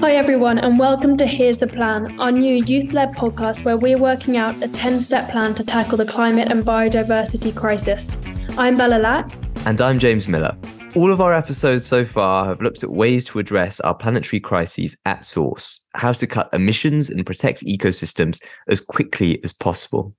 [0.00, 3.98] Hi, everyone, and welcome to Here's the Plan, our new youth led podcast where we're
[3.98, 8.16] working out a 10 step plan to tackle the climate and biodiversity crisis.
[8.56, 9.30] I'm Bella Lack.
[9.66, 10.56] And I'm James Miller.
[10.96, 14.96] All of our episodes so far have looked at ways to address our planetary crises
[15.04, 20.14] at source, how to cut emissions and protect ecosystems as quickly as possible.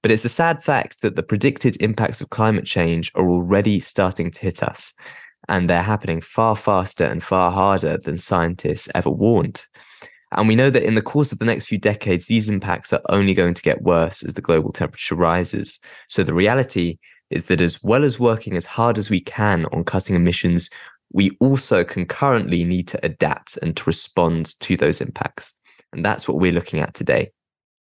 [0.00, 4.30] But it's a sad fact that the predicted impacts of climate change are already starting
[4.30, 4.94] to hit us,
[5.48, 9.64] and they're happening far faster and far harder than scientists ever warned.
[10.32, 13.00] And we know that in the course of the next few decades, these impacts are
[13.08, 15.78] only going to get worse as the global temperature rises.
[16.08, 16.98] So the reality
[17.30, 20.68] is that as well as working as hard as we can on cutting emissions,
[21.12, 25.54] we also concurrently need to adapt and to respond to those impacts.
[25.92, 27.30] And that's what we're looking at today.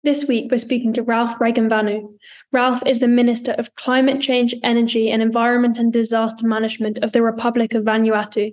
[0.07, 2.09] This week, we're speaking to Ralph Regenvanu.
[2.53, 7.23] Ralph is the Minister of Climate Change, Energy and Environment and Disaster Management of the
[7.23, 8.53] Republic of Vanuatu.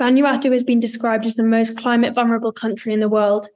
[0.00, 3.48] Vanuatu has been described as the most climate vulnerable country in the world.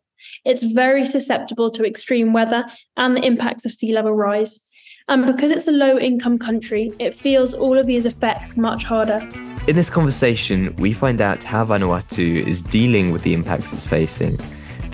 [0.45, 2.64] It's very susceptible to extreme weather
[2.97, 4.69] and the impacts of sea level rise.
[5.06, 9.20] And because it's a low income country, it feels all of these effects much harder.
[9.69, 14.36] In this conversation, we find out how Vanuatu is dealing with the impacts it's facing,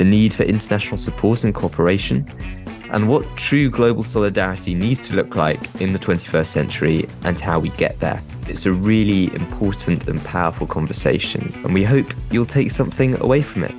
[0.01, 2.27] the need for international support and cooperation,
[2.91, 7.59] and what true global solidarity needs to look like in the 21st century and how
[7.59, 8.23] we get there.
[8.48, 13.65] It's a really important and powerful conversation, and we hope you'll take something away from
[13.65, 13.75] it.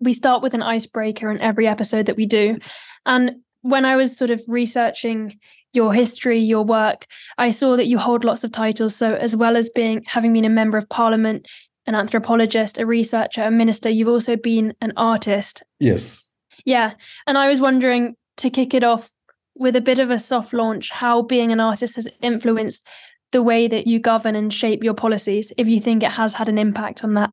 [0.00, 2.56] we start with an icebreaker in every episode that we do.
[3.04, 5.40] And when I was sort of researching
[5.72, 8.96] your history, your work, I saw that you hold lots of titles.
[8.96, 11.46] So as well as being having been a member of parliament,
[11.86, 15.62] an anthropologist, a researcher, a minister, you've also been an artist.
[15.78, 16.32] Yes.
[16.64, 16.94] Yeah.
[17.26, 19.10] And I was wondering to kick it off
[19.54, 22.86] with a bit of a soft launch, how being an artist has influenced
[23.32, 26.48] the way that you govern and shape your policies, if you think it has had
[26.48, 27.30] an impact on that.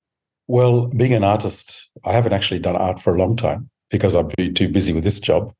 [0.48, 4.30] Well, being an artist, I haven't actually done art for a long time because I've
[4.30, 5.54] been too busy with this job.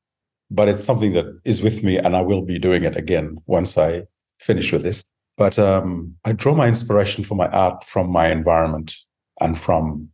[0.50, 3.76] But it's something that is with me, and I will be doing it again once
[3.76, 4.04] I
[4.40, 5.10] finish with this.
[5.36, 8.94] But um, I draw my inspiration for my art from my environment
[9.40, 10.08] and from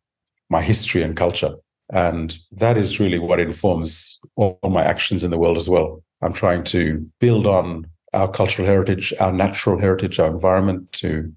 [0.51, 1.55] my history and culture.
[1.93, 6.03] And that is really what informs all my actions in the world as well.
[6.23, 11.33] I'm trying to build on our cultural heritage, our natural heritage, our environment to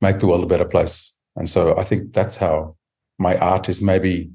[0.00, 1.16] make the world a better place.
[1.36, 2.76] And so I think that's how
[3.18, 4.30] my art is maybe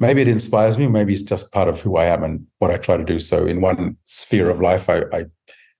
[0.00, 2.78] maybe it inspires me, maybe it's just part of who I am and what I
[2.78, 3.20] try to do.
[3.20, 5.26] So in one sphere of life, I, I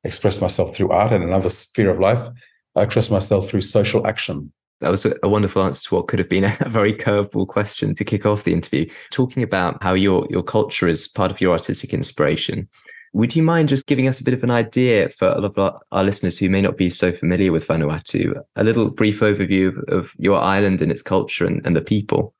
[0.04, 2.28] express myself through art, and another sphere of life,
[2.76, 4.52] I express myself through social action.
[4.80, 8.04] That was a wonderful answer to what could have been a very curveball question to
[8.04, 8.86] kick off the interview.
[9.10, 12.68] Talking about how your your culture is part of your artistic inspiration.
[13.12, 15.80] Would you mind just giving us a bit of an idea for a lot of
[15.90, 19.78] our, listeners who may not be so familiar with Vanuatu, a little brief overview of,
[19.88, 22.32] of your island and its culture and, and, the people?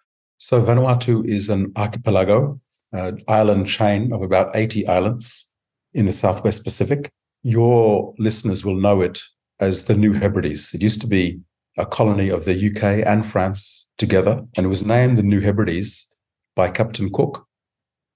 [0.42, 2.58] So, Vanuatu is an archipelago,
[2.92, 5.52] an island chain of about 80 islands
[5.92, 7.10] in the Southwest Pacific.
[7.42, 9.20] Your listeners will know it
[9.60, 10.72] as the New Hebrides.
[10.72, 11.40] It used to be
[11.76, 16.10] a colony of the UK and France together, and it was named the New Hebrides
[16.56, 17.46] by Captain Cook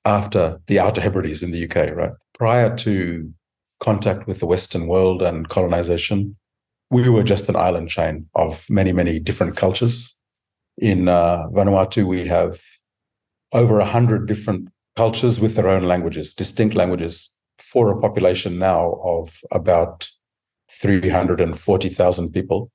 [0.07, 2.13] after the Outer Hebrides in the UK, right?
[2.33, 3.35] Prior to
[3.81, 6.37] contact with the Western world and colonization,
[6.91, 10.14] we were just an island chain of many, many different cultures.
[10.79, 12.61] In uh, Vanuatu, we have
[13.53, 19.41] over 100 different cultures with their own languages, distinct languages, for a population now of
[19.51, 20.09] about
[20.71, 22.71] 340,000 people.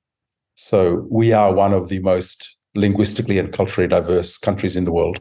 [0.56, 5.20] So we are one of the most linguistically and culturally diverse countries in the world.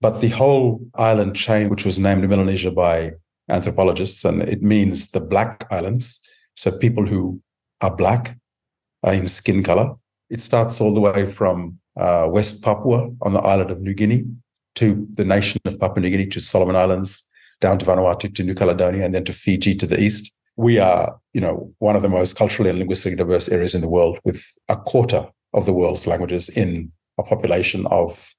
[0.00, 3.12] But the whole island chain, which was named Melanesia by
[3.48, 6.20] anthropologists, and it means the black islands.
[6.56, 7.40] So people who
[7.80, 8.36] are black
[9.02, 9.94] are in skin color.
[10.30, 14.24] It starts all the way from uh, West Papua on the island of New Guinea
[14.76, 17.28] to the nation of Papua New Guinea to Solomon Islands,
[17.60, 20.32] down to Vanuatu to New Caledonia, and then to Fiji to the east.
[20.56, 23.88] We are, you know, one of the most culturally and linguistically diverse areas in the
[23.88, 28.34] world, with a quarter of the world's languages in a population of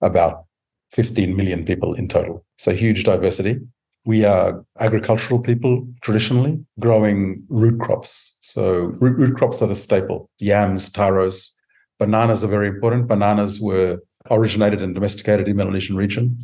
[0.00, 0.44] about
[0.92, 2.44] 15 million people in total.
[2.58, 3.60] So huge diversity.
[4.04, 8.38] We are agricultural people traditionally, growing root crops.
[8.40, 10.30] So root, root crops are the staple.
[10.38, 11.50] Yams, taros,
[11.98, 13.08] bananas are very important.
[13.08, 14.00] Bananas were
[14.30, 16.38] originated and domesticated in Melanesian region,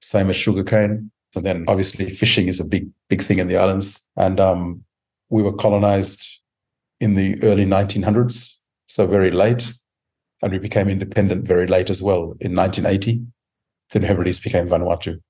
[0.00, 1.10] same as sugarcane.
[1.36, 4.02] And then obviously fishing is a big, big thing in the islands.
[4.16, 4.84] And um,
[5.30, 6.26] we were colonized
[7.00, 8.54] in the early 1900s,
[8.86, 9.72] so very late.
[10.42, 13.24] And we became independent very late as well in 1980
[14.00, 15.20] the Hebrides became Vanuatu.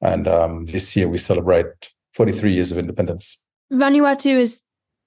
[0.00, 1.66] And um, this year we celebrate
[2.14, 3.44] 43 years of independence.
[3.72, 4.62] Vanuatu is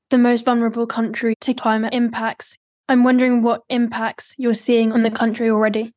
[0.09, 2.57] the most vulnerable country to climate impacts.
[2.89, 5.93] I'm wondering what impacts you're seeing on the country already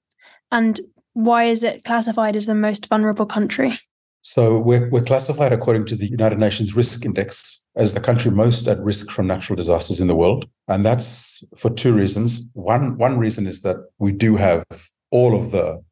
[0.50, 0.78] and
[1.14, 3.80] why is it classified as the most vulnerable country?
[4.20, 8.68] So we're, we're classified according to the United Nations Risk Index as the country most
[8.68, 10.46] at risk from natural disasters in the world.
[10.68, 12.42] And that's for two reasons.
[12.52, 14.64] One, one reason is that we do have
[15.10, 15.82] all of the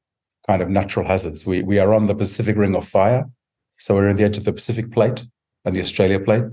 [0.46, 1.46] kind of natural hazards.
[1.46, 3.24] We, we are on the Pacific Ring of Fire.
[3.78, 5.24] So we're on the edge of the Pacific Plate
[5.64, 6.44] and the Australia Plate,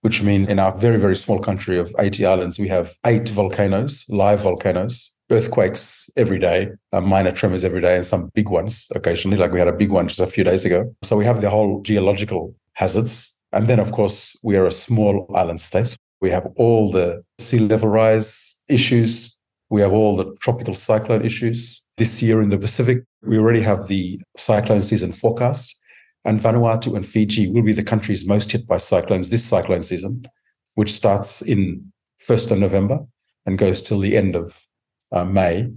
[0.00, 4.04] which means in our very, very small country of 80 islands, we have eight volcanoes,
[4.08, 9.36] live volcanoes, earthquakes every day, uh, minor tremors every day, and some big ones occasionally,
[9.36, 10.94] like we had a big one just a few days ago.
[11.02, 13.30] So we have the whole geological hazards.
[13.52, 15.96] And then, of course, we are a small island state.
[16.20, 19.36] We have all the sea level rise issues.
[19.70, 21.84] We have all the tropical cyclone issues.
[21.96, 25.76] This year in the Pacific, we already have the cyclone season forecast.
[26.24, 30.26] And Vanuatu and Fiji will be the countries most hit by cyclones this cyclone season,
[30.74, 31.92] which starts in
[32.26, 33.00] 1st of November
[33.44, 34.66] and goes till the end of
[35.12, 35.70] uh, May.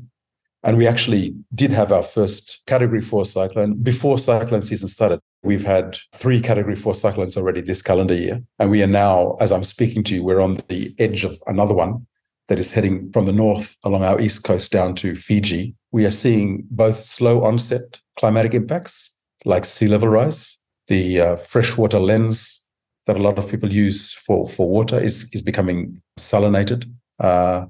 [0.64, 5.20] And we actually did have our first category four cyclone before cyclone season started.
[5.44, 8.42] We've had three category four cyclones already this calendar year.
[8.58, 11.76] And we are now, as I'm speaking to you, we're on the edge of another
[11.76, 12.08] one
[12.48, 15.76] that is heading from the north along our east coast down to Fiji.
[15.92, 19.17] We are seeing both slow onset climatic impacts
[19.48, 20.58] like sea level rise.
[20.88, 22.70] The uh, freshwater lens
[23.06, 26.90] that a lot of people use for, for water is, is becoming salinated.
[27.20, 27.66] Uh,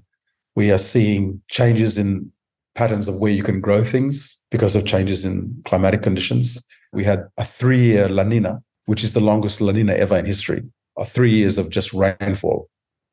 [0.55, 2.31] we are seeing changes in
[2.75, 6.61] patterns of where you can grow things because of changes in climatic conditions.
[6.91, 10.25] We had a three year La Nina, which is the longest La Nina ever in
[10.25, 10.63] history,
[10.95, 12.69] or three years of just rainfall,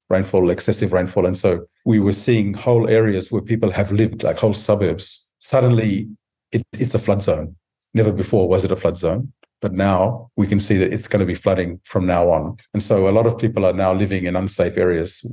[0.08, 1.26] rainfall, excessive rainfall.
[1.26, 5.26] And so we were seeing whole areas where people have lived, like whole suburbs.
[5.40, 6.08] Suddenly,
[6.52, 7.56] it, it's a flood zone.
[7.94, 9.32] Never before was it a flood zone.
[9.60, 12.56] But now we can see that it's going to be flooding from now on.
[12.74, 15.24] And so a lot of people are now living in unsafe areas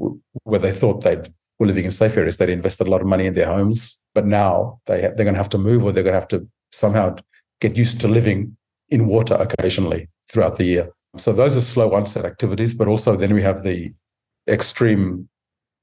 [0.44, 2.38] where they thought they'd were living in safe areas.
[2.38, 5.44] They'd invested a lot of money in their homes, but now they they're going to
[5.44, 7.16] have to move or they're going to have to somehow
[7.60, 8.58] get used to living
[8.90, 10.90] in water occasionally throughout the year.
[11.18, 13.94] So those are slow onset activities, but also then we have the
[14.50, 15.30] extreme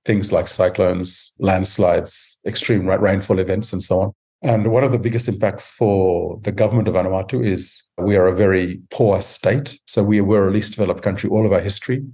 [0.05, 4.13] things like cyclones, landslides, extreme rainfall events, and so on.
[4.43, 8.37] And one of the biggest impacts for the government of Vanuatu is we are a
[8.37, 9.79] very poor state.
[9.87, 12.07] So we were a least developed country all of our history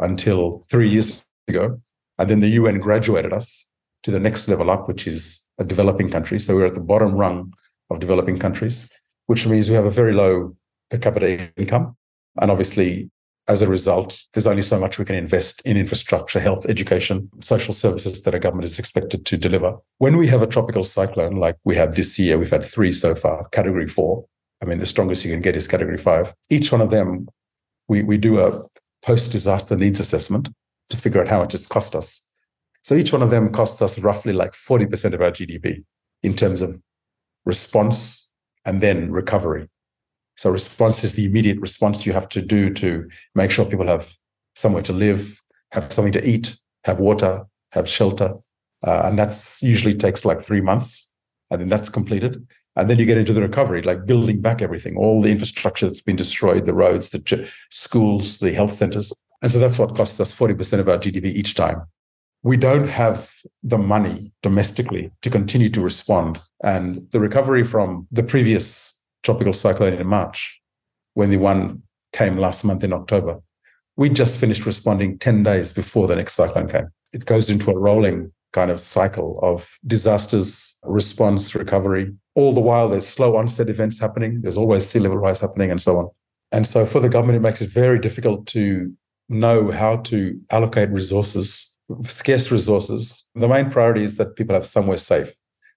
[0.00, 1.80] until three years ago.
[2.18, 3.70] And then the UN graduated us
[4.02, 6.40] to the next level up, which is a developing country.
[6.40, 7.52] So we're at the bottom rung
[7.90, 8.90] of developing countries,
[9.26, 10.56] which means we have a very low
[10.90, 11.96] per capita income.
[12.40, 13.10] And obviously,
[13.48, 17.72] as a result, there's only so much we can invest in infrastructure, health, education, social
[17.72, 19.74] services that a government is expected to deliver.
[19.96, 23.14] When we have a tropical cyclone like we have this year, we've had three so
[23.14, 24.26] far, category four.
[24.62, 26.34] I mean, the strongest you can get is category five.
[26.50, 27.26] Each one of them,
[27.88, 28.64] we, we do a
[29.02, 30.50] post disaster needs assessment
[30.90, 32.22] to figure out how much it's cost us.
[32.82, 35.84] So each one of them cost us roughly like 40% of our GDP
[36.22, 36.78] in terms of
[37.46, 38.30] response
[38.66, 39.68] and then recovery.
[40.38, 44.14] So response is the immediate response you have to do to make sure people have
[44.54, 45.42] somewhere to live,
[45.72, 48.34] have something to eat, have water, have shelter.
[48.86, 51.12] Uh, and that's usually takes like three months.
[51.50, 52.46] And then that's completed.
[52.76, 56.02] And then you get into the recovery, like building back everything, all the infrastructure that's
[56.02, 59.12] been destroyed, the roads, the schools, the health centers.
[59.42, 61.82] And so that's what costs us 40% of our GDP each time.
[62.44, 63.28] We don't have
[63.64, 66.40] the money domestically to continue to respond.
[66.62, 70.60] And the recovery from the previous tropical cyclone in March,
[71.14, 71.82] when the one
[72.12, 73.40] came last month in October,
[73.96, 76.88] we just finished responding 10 days before the next cyclone came.
[77.12, 82.14] It goes into a rolling kind of cycle of disasters, response, recovery.
[82.34, 84.40] All the while, there's slow onset events happening.
[84.40, 86.08] There's always sea level rise happening and so on.
[86.52, 88.92] And so for the government, it makes it very difficult to
[89.28, 93.26] know how to allocate resources, scarce resources.
[93.34, 95.32] The main priority is that people have somewhere safe.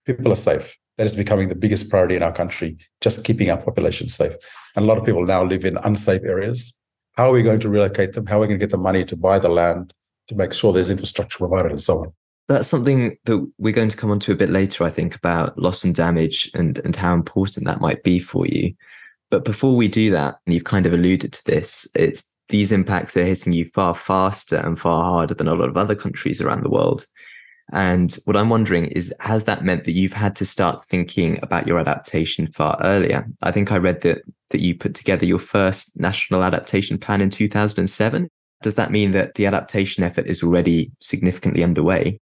[0.05, 0.77] People are safe.
[0.97, 4.33] That is becoming the biggest priority in our country, just keeping our population safe.
[4.75, 6.75] And a lot of people now live in unsafe areas.
[7.13, 8.25] How are we going to relocate them?
[8.25, 9.93] How are we going to get the money to buy the land,
[10.27, 12.13] to make sure there's infrastructure provided, and so on?
[12.47, 15.57] That's something that we're going to come on to a bit later, I think, about
[15.57, 18.73] loss and damage and, and how important that might be for you.
[19.29, 23.15] But before we do that, and you've kind of alluded to this, it's these impacts
[23.15, 26.63] are hitting you far faster and far harder than a lot of other countries around
[26.63, 27.05] the world.
[27.71, 31.67] And what I'm wondering is, has that meant that you've had to start thinking about
[31.67, 33.25] your adaptation far earlier?
[33.43, 37.29] I think I read that that you put together your first national adaptation plan in
[37.29, 38.27] 2007.
[38.61, 42.19] Does that mean that the adaptation effort is already significantly underway?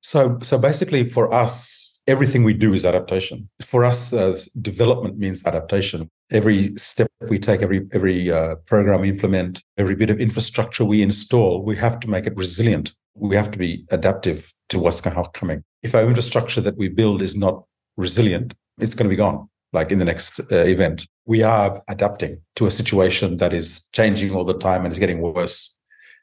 [0.00, 3.48] So, so basically, for us, everything we do is adaptation.
[3.62, 6.10] For us, uh, development means adaptation.
[6.32, 11.02] Every step we take, every every uh, program we implement, every bit of infrastructure we
[11.02, 12.94] install, we have to make it resilient.
[13.14, 15.62] We have to be adaptive to what's coming.
[15.82, 17.64] If our infrastructure that we build is not
[17.98, 19.48] resilient, it's going to be gone.
[19.74, 24.34] Like in the next uh, event, we are adapting to a situation that is changing
[24.34, 25.76] all the time and is getting worse.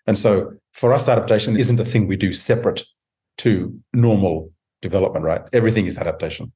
[0.07, 2.83] And so, for us, adaptation isn't a thing we do separate
[3.39, 4.51] to normal
[4.81, 5.41] development, right?
[5.53, 6.51] Everything is adaptation.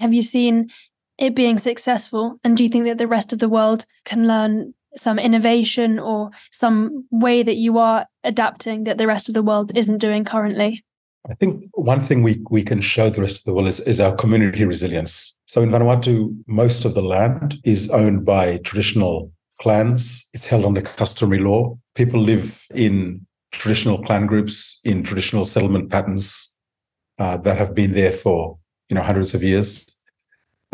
[0.00, 0.70] Have you seen
[1.18, 2.38] it being successful?
[2.44, 6.30] And do you think that the rest of the world can learn some innovation or
[6.52, 10.84] some way that you are adapting that the rest of the world isn't doing currently?
[11.28, 14.00] I think one thing we, we can show the rest of the world is, is
[14.00, 15.36] our community resilience.
[15.46, 20.28] So in Vanuatu, most of the land is owned by traditional clans.
[20.34, 21.78] It's held under customary law.
[21.94, 26.54] People live in traditional clan groups, in traditional settlement patterns
[27.18, 28.58] uh, that have been there for
[28.88, 29.95] you know hundreds of years.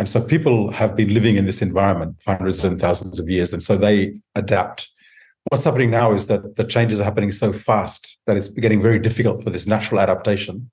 [0.03, 3.53] And so people have been living in this environment for hundreds and thousands of years.
[3.53, 4.89] And so they adapt.
[5.49, 8.99] What's happening now is that the changes are happening so fast that it's getting very
[8.99, 10.69] difficult for this natural adaptation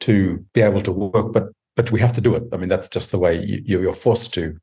[0.00, 1.32] to be able to work.
[1.32, 2.42] But but we have to do it.
[2.52, 4.58] I mean, that's just the way you, you're forced to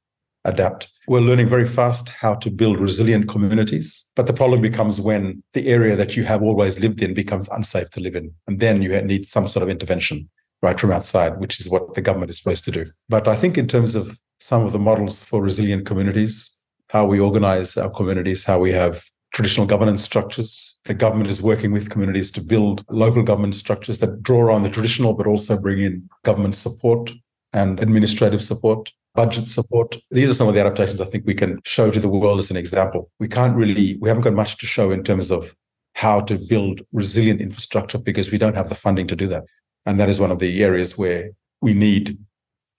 [0.46, 0.89] adapt.
[1.08, 4.12] We're learning very fast how to build resilient communities.
[4.15, 7.89] But the problem becomes when the area that you have always lived in becomes unsafe
[7.91, 8.32] to live in.
[8.46, 10.29] And then you need some sort of intervention
[10.63, 12.86] right from outside, which is what the government is supposed to do.
[13.10, 16.50] But I think in terms of some of the models for resilient communities,
[16.89, 19.03] how we organize our communities, how we have
[19.34, 20.79] traditional governance structures.
[20.86, 24.70] The government is working with communities to build local government structures that draw on the
[24.70, 27.12] traditional, but also bring in government support
[27.51, 29.98] and administrative support, budget support.
[30.12, 32.51] These are some of the adaptations I think we can show to the world as
[32.51, 33.10] an example.
[33.20, 35.55] We can't really, we haven't got much to show in terms of
[35.96, 39.46] how to build resilient infrastructure because we don't have the funding to do that.
[39.85, 42.17] And that is one of the areas where we need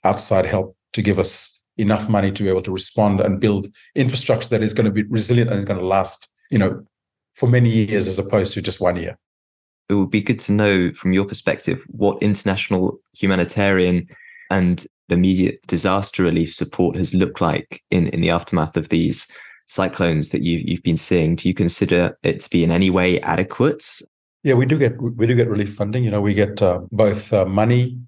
[0.04, 4.48] outside help to give us enough money to be able to respond and build infrastructure
[4.48, 6.84] that is going to be resilient and is going to last, you know,
[7.34, 9.18] for many years as opposed to just one year.
[9.88, 14.08] It would be good to know from your perspective what international humanitarian
[14.50, 19.30] and immediate disaster relief support has looked like in, in the aftermath of these
[19.66, 21.36] cyclones that you, you've been seeing.
[21.36, 23.84] Do you consider it to be in any way adequate?
[24.44, 26.04] Yeah, we do get we do get relief funding.
[26.04, 27.98] You know, we get uh, both uh, money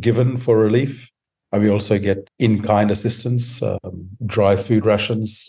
[0.00, 1.08] given for relief,
[1.52, 5.48] and we also get in-kind assistance, um, dry food rations,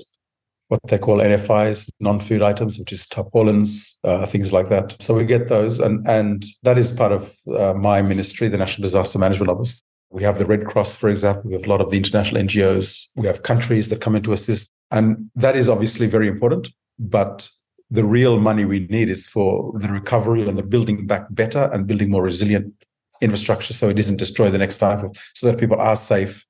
[0.68, 4.96] what they call NFIs, non-food items, which is tarpaulins, uh, things like that.
[5.02, 8.84] So we get those, and and that is part of uh, my ministry, the National
[8.84, 9.82] Disaster Management Office.
[10.12, 11.44] We have the Red Cross, for example.
[11.46, 13.08] We have a lot of the international NGOs.
[13.16, 16.70] We have countries that come in to assist, and that is obviously very important.
[17.00, 17.50] But
[17.90, 21.88] the real money we need is for the recovery and the building back better and
[21.88, 22.74] building more resilient
[23.22, 26.46] infrastructure so it doesn't destroy the next time so that people are safe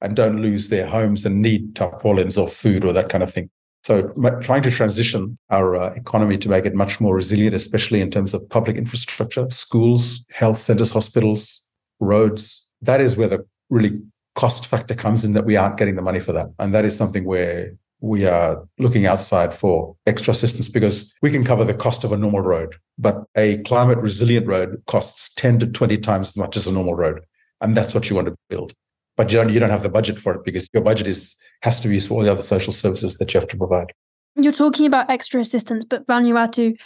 [0.00, 3.50] and don't lose their homes and need tarpaulins or food or that kind of thing.
[3.82, 4.08] So
[4.40, 8.32] trying to transition our uh, economy to make it much more resilient especially in terms
[8.32, 11.68] of public infrastructure schools health centers hospitals
[12.00, 14.00] roads that is where the really
[14.34, 16.48] cost factor comes in that we aren't getting the money for that.
[16.58, 17.74] And that is something where
[18.04, 22.18] we are looking outside for extra assistance because we can cover the cost of a
[22.18, 26.66] normal road, but a climate resilient road costs 10 to 20 times as much as
[26.66, 27.24] a normal road.
[27.62, 28.74] And that's what you want to build.
[29.16, 31.80] But you don't, you don't have the budget for it because your budget is has
[31.80, 33.90] to be used for all the other social services that you have to provide.
[34.36, 36.76] You're talking about extra assistance, but Vanuatu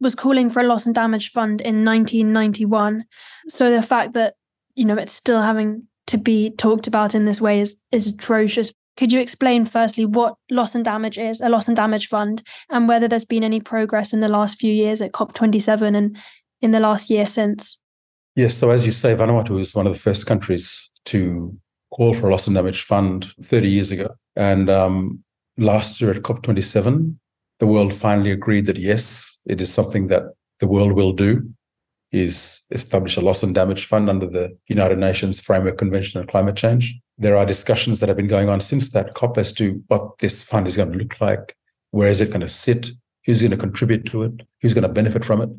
[0.00, 3.04] was calling for a loss and damage fund in 1991.
[3.48, 4.34] So the fact that,
[4.76, 8.72] you know, it's still having to be talked about in this way is is atrocious.
[8.98, 12.88] Could you explain firstly what loss and damage is, a loss and damage fund, and
[12.88, 16.18] whether there's been any progress in the last few years at COP27 and
[16.62, 17.78] in the last year since?
[18.34, 21.56] Yes, so as you say, Vanuatu was one of the first countries to
[21.92, 24.08] call for a loss and damage fund 30 years ago.
[24.34, 25.22] And um,
[25.56, 27.14] last year at COP27,
[27.60, 30.24] the world finally agreed that yes, it is something that
[30.58, 31.48] the world will do
[32.12, 36.56] is establish a loss and damage fund under the United Nations Framework Convention on Climate
[36.56, 36.98] Change.
[37.18, 40.42] There are discussions that have been going on since that COP as to what this
[40.42, 41.56] fund is going to look like,
[41.90, 42.90] where is it going to sit,
[43.24, 45.50] who's going to contribute to it, who's going to benefit from it.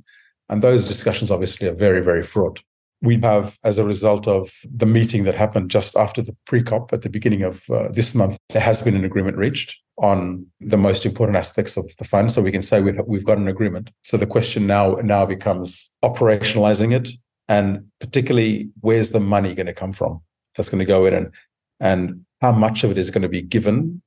[0.49, 2.63] And those discussions obviously are very, very fraught
[3.01, 6.91] we have, as a result of the meeting that happened just after the pre COP
[6.91, 10.77] at the beginning of uh, this month, there has been an agreement reached on the
[10.77, 12.31] most important aspects of the fund.
[12.31, 13.91] So we can say we've, we've got an agreement.
[14.03, 17.09] So the question now, now becomes operationalizing it
[17.47, 20.21] and particularly where's the money going to come from
[20.55, 21.31] that's going to go in and,
[21.79, 24.01] and how much of it is going to be given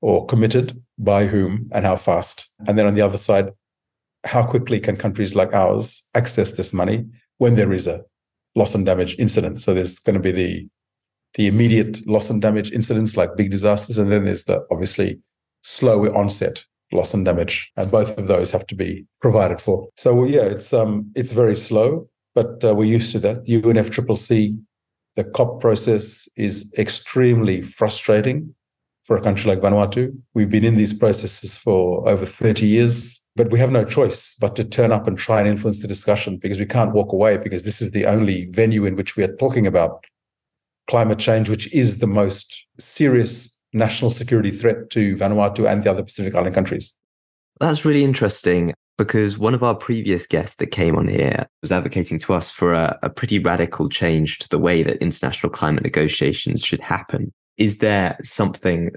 [0.00, 2.48] or committed by whom and how fast.
[2.66, 3.52] And then on the other side,
[4.24, 7.06] how quickly can countries like ours access this money
[7.38, 8.04] when there is a
[8.56, 9.64] loss and damage incidents.
[9.64, 10.68] So there's going to be the
[11.34, 15.20] the immediate loss and damage incidents like big disasters, and then there's the obviously
[15.62, 19.88] slow onset loss and damage, and both of those have to be provided for.
[19.96, 23.44] So yeah, it's um it's very slow, but uh, we're used to that.
[23.46, 24.58] UNFCCC,
[25.14, 28.54] the COP process is extremely frustrating
[29.04, 30.16] for a country like Vanuatu.
[30.34, 34.56] We've been in these processes for over 30 years, but we have no choice but
[34.56, 37.62] to turn up and try and influence the discussion because we can't walk away because
[37.64, 40.04] this is the only venue in which we are talking about
[40.88, 46.02] climate change, which is the most serious national security threat to Vanuatu and the other
[46.02, 46.94] Pacific Island countries.
[47.60, 52.18] That's really interesting because one of our previous guests that came on here was advocating
[52.20, 56.64] to us for a, a, pretty radical change to the way that international climate negotiations
[56.64, 57.30] should happen.
[57.58, 58.90] Is there something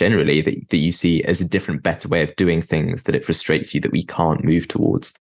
[0.00, 3.22] generally that, that you see as a different, better way of doing things that it
[3.22, 5.12] frustrates you that we can't move towards?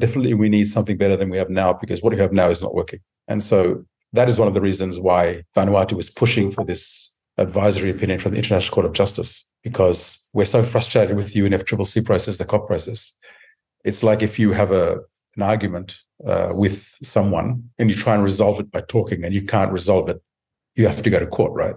[0.00, 2.62] Definitely, we need something better than we have now because what we have now is
[2.62, 3.00] not working.
[3.28, 7.90] And so that is one of the reasons why Vanuatu is pushing for this advisory
[7.90, 12.38] opinion from the International Court of Justice because we're so frustrated with the UNFCCC process,
[12.38, 13.12] the COP process.
[13.84, 15.00] It's like if you have a
[15.36, 19.42] an argument uh, with someone and you try and resolve it by talking and you
[19.42, 20.22] can't resolve it,
[20.76, 21.74] you have to go to court, right?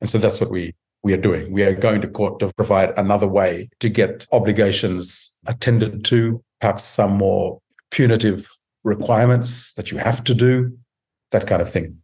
[0.00, 1.52] And so that's what we we are doing.
[1.52, 6.82] We are going to court to provide another way to get obligations attended to, perhaps
[6.84, 8.50] some more punitive
[8.82, 10.76] requirements that you have to do,
[11.30, 11.98] that kind of thing.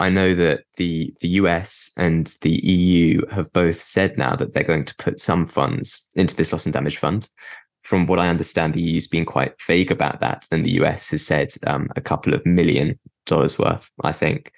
[0.00, 4.62] I know that the the US and the EU have both said now that they're
[4.62, 7.28] going to put some funds into this loss and damage fund.
[7.82, 11.24] From what I understand, the EU's been quite vague about that, and the US has
[11.26, 13.90] said um, a couple of million dollars worth.
[14.02, 14.52] I think.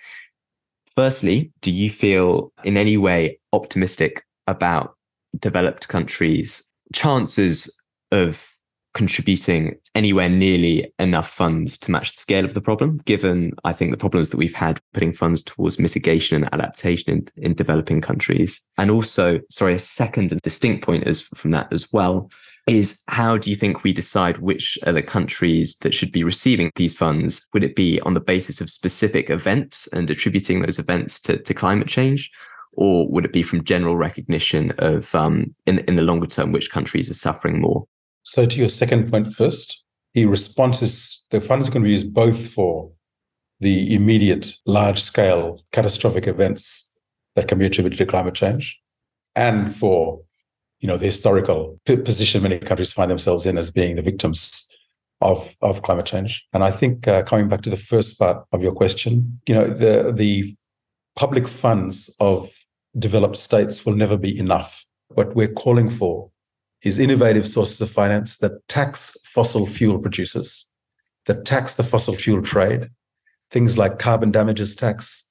[0.94, 4.94] Firstly, do you feel in any way optimistic about
[5.38, 8.46] developed countries' chances of
[8.92, 13.90] contributing anywhere nearly enough funds to match the scale of the problem, given I think
[13.92, 18.60] the problems that we've had putting funds towards mitigation and adaptation in, in developing countries.
[18.78, 22.30] And also, sorry, a second and distinct point is from that as well
[22.66, 26.70] is how do you think we decide which are the countries that should be receiving
[26.76, 27.46] these funds?
[27.52, 31.54] Would it be on the basis of specific events and attributing those events to, to
[31.54, 32.30] climate change?
[32.72, 36.70] Or would it be from general recognition of, um, in, in the longer term, which
[36.70, 37.86] countries are suffering more?
[38.22, 41.92] So, to your second point first, the response is the fund is going to be
[41.92, 42.90] used both for
[43.60, 46.92] the immediate large scale catastrophic events
[47.36, 48.80] that can be attributed to climate change
[49.36, 50.20] and for
[50.80, 54.66] you know the historical position many countries find themselves in as being the victims
[55.20, 58.62] of of climate change and i think uh, coming back to the first part of
[58.62, 60.56] your question you know the the
[61.16, 62.50] public funds of
[62.98, 66.30] developed states will never be enough what we're calling for
[66.82, 70.66] is innovative sources of finance that tax fossil fuel producers,
[71.26, 72.88] that tax the fossil fuel trade,
[73.50, 75.30] things like carbon damages tax,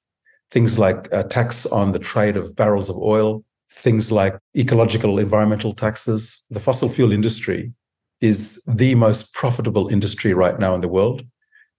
[0.50, 5.72] things like a tax on the trade of barrels of oil, things like ecological environmental
[5.72, 6.44] taxes.
[6.50, 7.72] The fossil fuel industry
[8.20, 11.24] is the most profitable industry right now in the world,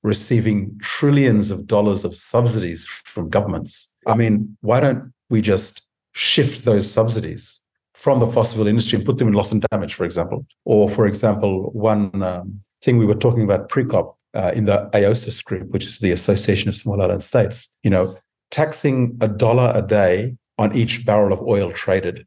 [0.02, 3.91] receiving trillions of dollars of subsidies from governments.
[4.08, 5.82] I mean, why don't we just
[6.14, 7.62] shift those subsidies
[7.94, 10.46] from the fossil fuel industry and put them in loss and damage, for example.
[10.66, 15.44] Or, for example, one um, thing we were talking about pre-COP uh, in the AOSIS
[15.44, 18.18] group, which is the Association of Small Island States, you know,
[18.50, 22.26] taxing a dollar a day on each barrel of oil traded,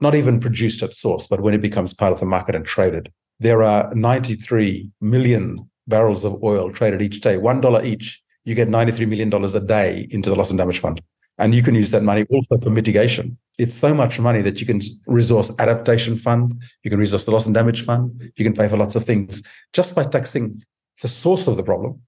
[0.00, 3.12] not even produced at source, but when it becomes part of the market and traded.
[3.38, 8.22] There are 93 million barrels of oil traded each day, $1 each.
[8.44, 11.00] You get $93 million a day into the loss and damage fund.
[11.38, 13.38] And you can use that money also for mitigation.
[13.58, 17.46] It's so much money that you can resource adaptation fund, you can resource the loss
[17.46, 20.60] and damage fund, you can pay for lots of things just by taxing
[21.00, 22.02] the source of the problem.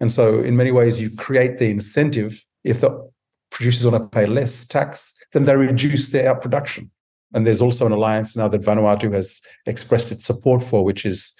[0.00, 2.44] And so, in many ways, you create the incentive.
[2.64, 3.08] If the
[3.52, 6.90] producers want to pay less tax, then they reduce their production.
[7.34, 11.32] And there's also an alliance now that Vanuatu has expressed its support for, which is,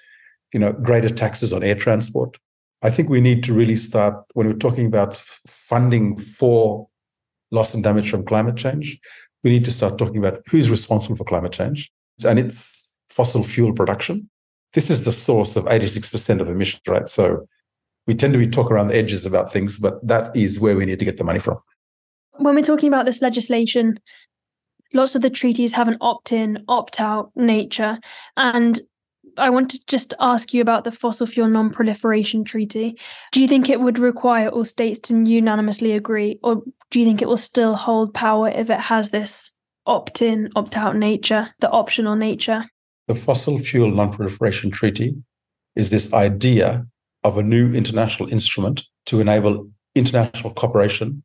[0.53, 2.39] you know, greater taxes on air transport.
[2.83, 6.89] I think we need to really start when we're talking about funding for
[7.53, 8.99] loss and damage from climate change,
[9.45, 11.93] we need to start talking about who's responsible for climate change.
[12.25, 14.29] And it's fossil fuel production.
[14.73, 17.09] This is the source of 86% of emissions, right?
[17.09, 17.47] So
[18.07, 20.87] we tend to be talk around the edges about things, but that is where we
[20.87, 21.59] need to get the money from.
[22.39, 24.01] When we're talking about this legislation,
[24.95, 27.99] lots of the treaties have an opt in, opt out nature.
[28.37, 28.81] And
[29.39, 32.99] I want to just ask you about the Fossil Fuel Non Proliferation Treaty.
[33.33, 37.23] Do you think it would require all states to unanimously agree, or do you think
[37.23, 39.55] it will still hold power if it has this
[39.87, 42.65] opt in, opt out nature, the optional nature?
[43.09, 45.15] The Fossil Fuel Non Proliferation Treaty
[45.75, 46.87] is this idea
[47.25, 51.23] of a new international instrument to enable international cooperation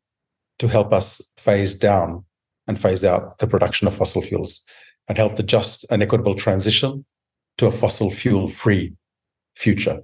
[0.58, 2.24] to help us phase down
[2.66, 4.60] and phase out the production of fossil fuels
[5.08, 7.04] and help the just and equitable transition
[7.58, 8.94] to a fossil fuel free
[9.54, 10.00] future.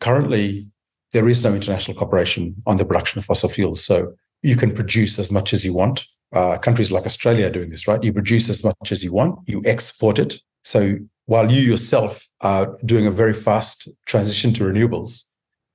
[0.00, 0.70] Currently,
[1.12, 3.84] there is no international cooperation on the production of fossil fuels.
[3.84, 6.06] So you can produce as much as you want.
[6.32, 8.02] Uh, countries like Australia are doing this, right?
[8.02, 10.40] You produce as much as you want, you export it.
[10.64, 15.24] So while you yourself are doing a very fast transition to renewables,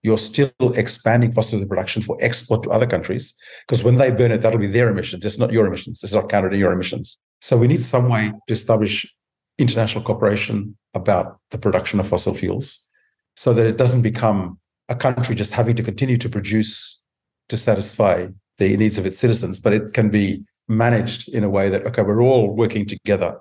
[0.04, 3.34] you're still expanding fossil fuel production for export to other countries
[3.68, 5.26] because when they burn it, that'll be their emissions.
[5.26, 6.02] It's not your emissions.
[6.04, 7.18] It's not counted in your emissions.
[7.42, 9.12] So we need some way to establish
[9.58, 12.88] international cooperation about the production of fossil fuels
[13.36, 17.02] so that it doesn't become a country just having to continue to produce
[17.50, 21.70] to satisfy the needs of its citizens, but it can be managed in a way
[21.70, 23.39] that, okay, we're all working together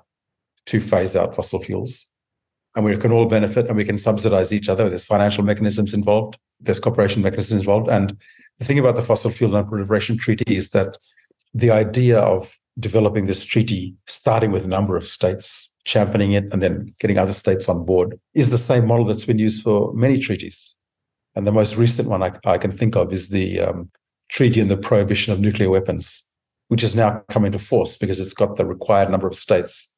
[0.67, 2.09] to phase out fossil fuels.
[2.75, 4.89] And we can all benefit and we can subsidize each other.
[4.89, 7.89] There's financial mechanisms involved, there's cooperation mechanisms involved.
[7.89, 8.17] And
[8.59, 10.97] the thing about the Fossil Fuel Non-Proliferation Treaty is that
[11.53, 16.63] the idea of developing this treaty, starting with a number of states, championing it, and
[16.63, 20.19] then getting other states on board, is the same model that's been used for many
[20.19, 20.77] treaties.
[21.35, 23.91] And the most recent one I, I can think of is the um,
[24.31, 26.23] Treaty on the Prohibition of Nuclear Weapons,
[26.69, 29.95] which has now come into force because it's got the required number of states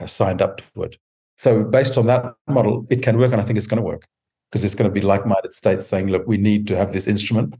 [0.00, 0.96] uh, signed up to it.
[1.36, 4.06] So, based on that model, it can work, and I think it's going to work
[4.50, 7.08] because it's going to be like minded states saying, look, we need to have this
[7.08, 7.54] instrument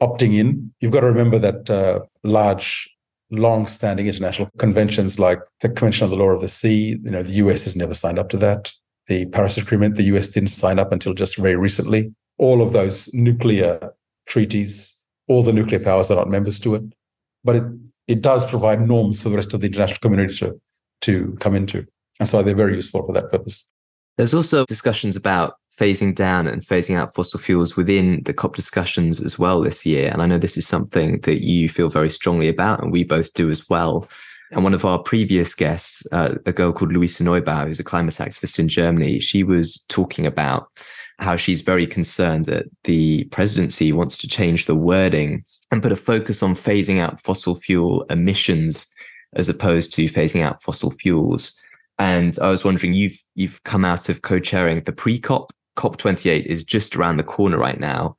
[0.00, 0.72] opting in.
[0.80, 2.88] You've got to remember that uh, large
[3.30, 6.98] long-standing international conventions like the Convention on the Law of the Sea.
[7.02, 8.72] You know, the US has never signed up to that.
[9.08, 12.14] The Paris Agreement, the US didn't sign up until just very recently.
[12.38, 13.92] All of those nuclear
[14.26, 14.92] treaties,
[15.28, 16.82] all the nuclear powers are not members to it,
[17.44, 17.64] but it
[18.08, 20.60] it does provide norms for the rest of the international community to
[21.02, 21.86] to come into,
[22.20, 23.68] and so they're very useful for that purpose.
[24.16, 29.22] There's also discussions about phasing down and phasing out fossil fuels within the COP discussions
[29.22, 30.10] as well this year.
[30.10, 33.34] And I know this is something that you feel very strongly about, and we both
[33.34, 34.08] do as well.
[34.52, 38.14] And one of our previous guests, uh, a girl called Luisa Neubauer, who's a climate
[38.14, 40.68] activist in Germany, she was talking about
[41.18, 45.96] how she's very concerned that the presidency wants to change the wording and put a
[45.96, 48.86] focus on phasing out fossil fuel emissions
[49.34, 51.58] as opposed to phasing out fossil fuels.
[51.98, 56.96] And I was wondering, you've you've come out of co-chairing the pre-COP COP28 is just
[56.96, 58.16] around the corner right now.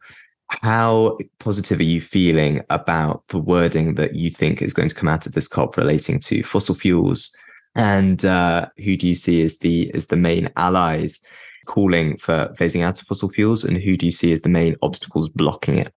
[0.49, 5.09] How positive are you feeling about the wording that you think is going to come
[5.09, 7.35] out of this COP relating to fossil fuels?
[7.75, 11.19] And uh, who do you see as the as the main allies
[11.67, 14.75] calling for phasing out of fossil fuels, and who do you see as the main
[14.81, 15.93] obstacles blocking it?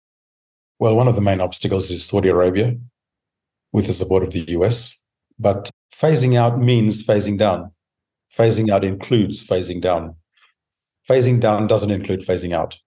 [0.79, 2.75] Well, one of the main obstacles is Saudi Arabia,
[3.71, 4.99] with the support of the US.
[5.37, 7.71] But phasing out means phasing down.
[8.35, 10.15] Phasing out includes phasing down
[11.09, 12.77] phasing down doesn't include phasing out.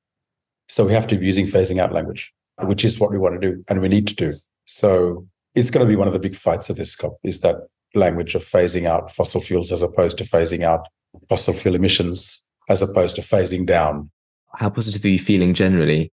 [0.68, 2.32] So we have to be using phasing out language,
[2.62, 4.34] which is what we want to do and we need to do.
[4.66, 7.56] So it's going to be one of the big fights of this COP is that
[7.94, 10.86] language of phasing out fossil fuels as opposed to phasing out
[11.28, 14.10] fossil fuel emissions as opposed to phasing down.
[14.54, 16.10] How positive are you feeling generally?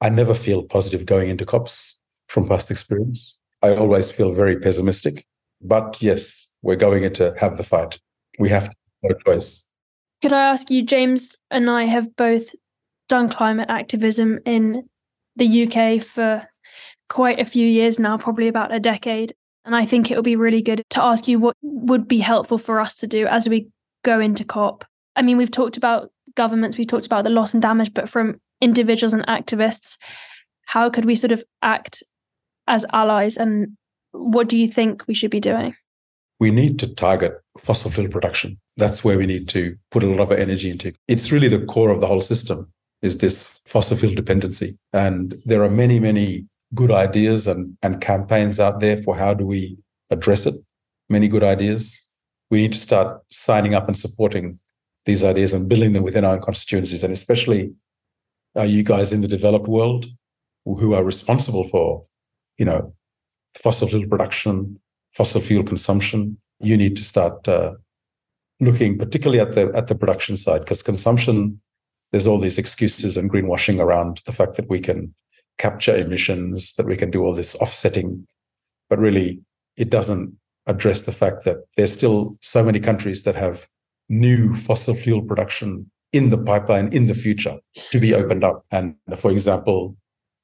[0.00, 3.40] I never feel positive going into COPs from past experience.
[3.62, 5.24] I always feel very pessimistic.
[5.62, 7.98] But yes, we're going in to have the fight.
[8.38, 8.70] We have
[9.02, 9.65] no choice.
[10.22, 12.54] Could I ask you, James and I have both
[13.08, 14.88] done climate activism in
[15.36, 16.48] the UK for
[17.08, 19.34] quite a few years now, probably about a decade.
[19.64, 22.58] And I think it would be really good to ask you what would be helpful
[22.58, 23.68] for us to do as we
[24.04, 24.84] go into COP.
[25.16, 28.40] I mean, we've talked about governments, we've talked about the loss and damage, but from
[28.60, 29.96] individuals and activists,
[30.66, 32.02] how could we sort of act
[32.66, 33.36] as allies?
[33.36, 33.76] And
[34.12, 35.74] what do you think we should be doing?
[36.38, 40.32] We need to target fossil fuel production that's where we need to put a lot
[40.32, 40.92] of energy into.
[41.08, 42.70] It's really the core of the whole system
[43.02, 44.78] is this fossil fuel dependency.
[44.92, 49.46] And there are many, many good ideas and, and campaigns out there for how do
[49.46, 49.78] we
[50.10, 50.54] address it.
[51.08, 51.98] Many good ideas.
[52.50, 54.58] We need to start signing up and supporting
[55.04, 57.72] these ideas and building them within our own constituencies, and especially
[58.56, 60.06] uh, you guys in the developed world
[60.64, 62.04] who are responsible for,
[62.58, 62.92] you know,
[63.54, 64.80] fossil fuel production,
[65.16, 66.38] fossil fuel consumption.
[66.60, 67.74] You need to start uh,
[68.60, 71.60] looking particularly at the at the production side because consumption
[72.10, 75.14] there's all these excuses and greenwashing around the fact that we can
[75.58, 78.26] capture emissions that we can do all this offsetting
[78.88, 79.40] but really
[79.76, 80.34] it doesn't
[80.66, 83.68] address the fact that there's still so many countries that have
[84.08, 87.58] new fossil fuel production in the pipeline in the future
[87.90, 89.96] to be opened up and for example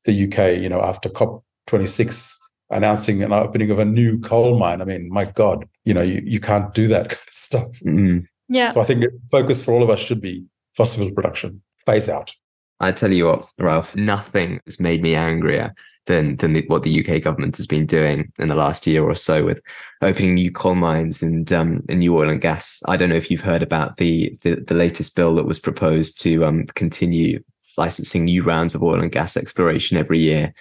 [0.05, 2.42] the UK you know after COP 26
[2.73, 4.81] announcing an opening of a new coal mine.
[4.81, 7.81] I mean, my God, you know, you, you can't do that kind of stuff.
[7.81, 8.27] Mm.
[8.49, 8.71] Yeah.
[8.71, 12.35] So I think focus for all of us should be fossil fuel production, phase out.
[12.81, 15.73] I tell you what, Ralph, nothing has made me angrier
[16.07, 19.15] than than the, what the UK government has been doing in the last year or
[19.15, 19.61] so with
[20.03, 22.83] opening new coal mines and um, and new oil and gas.
[22.89, 26.21] I don't know if you've heard about the the, the latest bill that was proposed
[26.23, 27.43] to um, continue
[27.79, 30.53] licensing new rounds of oil and gas exploration every year.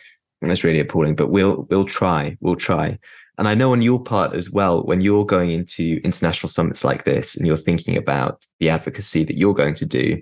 [0.41, 1.15] That's really appalling.
[1.15, 2.37] But we'll we'll try.
[2.41, 2.97] We'll try.
[3.37, 7.05] And I know on your part as well, when you're going into international summits like
[7.05, 10.21] this and you're thinking about the advocacy that you're going to do,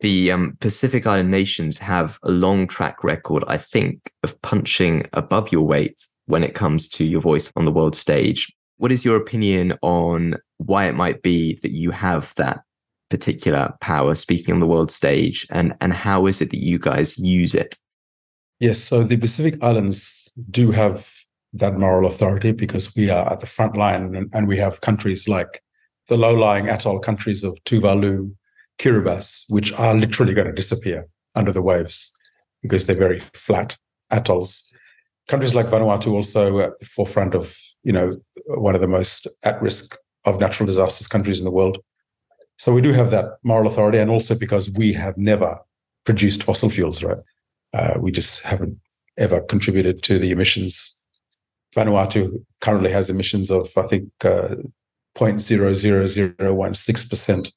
[0.00, 5.52] the um, Pacific Island nations have a long track record, I think, of punching above
[5.52, 8.52] your weight when it comes to your voice on the world stage.
[8.78, 12.62] What is your opinion on why it might be that you have that
[13.10, 17.18] particular power speaking on the world stage, and and how is it that you guys
[17.18, 17.76] use it?
[18.62, 21.10] Yes, so the Pacific Islands do have
[21.52, 25.26] that moral authority because we are at the front line, and, and we have countries
[25.26, 25.60] like
[26.06, 28.32] the low-lying atoll countries of Tuvalu,
[28.78, 32.12] Kiribati, which are literally going to disappear under the waves
[32.62, 33.76] because they're very flat
[34.12, 34.70] atolls.
[35.26, 39.60] Countries like Vanuatu also at the forefront of, you know, one of the most at
[39.60, 41.78] risk of natural disasters countries in the world.
[42.58, 45.58] So we do have that moral authority, and also because we have never
[46.04, 47.18] produced fossil fuels, right?
[47.72, 48.78] Uh, we just haven't
[49.16, 50.94] ever contributed to the emissions.
[51.74, 54.56] Vanuatu currently has emissions of, I think, uh,
[55.16, 57.52] 0.00016%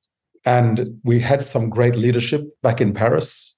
[0.46, 3.58] and we had some great leadership back in Paris,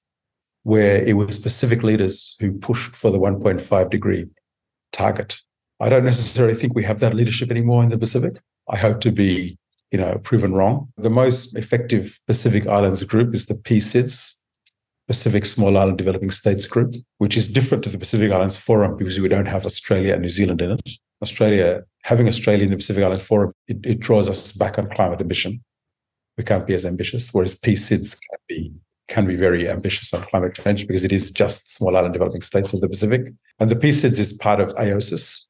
[0.63, 4.25] where it was Pacific leaders who pushed for the 1.5 degree
[4.93, 5.37] target.
[5.79, 8.39] I don't necessarily think we have that leadership anymore in the Pacific.
[8.69, 9.57] I hope to be,
[9.91, 10.91] you know, proven wrong.
[10.97, 14.36] The most effective Pacific Islands group is the PSIDS,
[15.07, 19.19] Pacific Small Island Developing States Group, which is different to the Pacific Islands Forum because
[19.19, 20.89] we don't have Australia and New Zealand in it.
[21.21, 25.21] Australia, having Australia in the Pacific Island Forum, it, it draws us back on climate
[25.21, 25.63] ambition
[26.37, 28.71] we can't be as ambitious, whereas PSIDS can be
[29.09, 32.73] can be very ambitious on climate change because it is just small island developing states
[32.73, 33.21] of the Pacific.
[33.57, 35.45] And the PSIDS is part of AOSIS.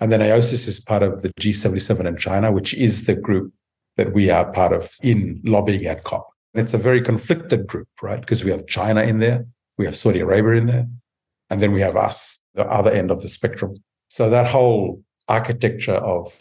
[0.00, 3.52] And then AOSIS is part of the G77 in China, which is the group
[3.96, 6.26] that we are part of in lobbying at COP.
[6.58, 8.20] It's a very conflicted group, right?
[8.20, 9.46] Because we have China in there,
[9.78, 10.86] we have Saudi Arabia in there,
[11.50, 13.76] and then we have us, the other end of the spectrum.
[14.08, 16.36] So that whole architecture of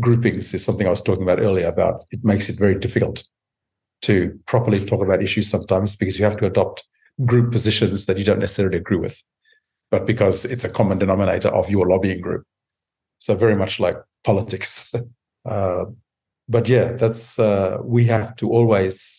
[0.00, 3.24] groupings is something I was talking about earlier about it makes it very difficult
[4.02, 6.84] to properly talk about issues sometimes because you have to adopt
[7.24, 9.20] group positions that you don't necessarily agree with,
[9.90, 12.44] but because it's a common denominator of your lobbying group.
[13.18, 14.92] So very much like politics.
[15.44, 15.86] uh,
[16.48, 19.17] but yeah, that's uh, we have to always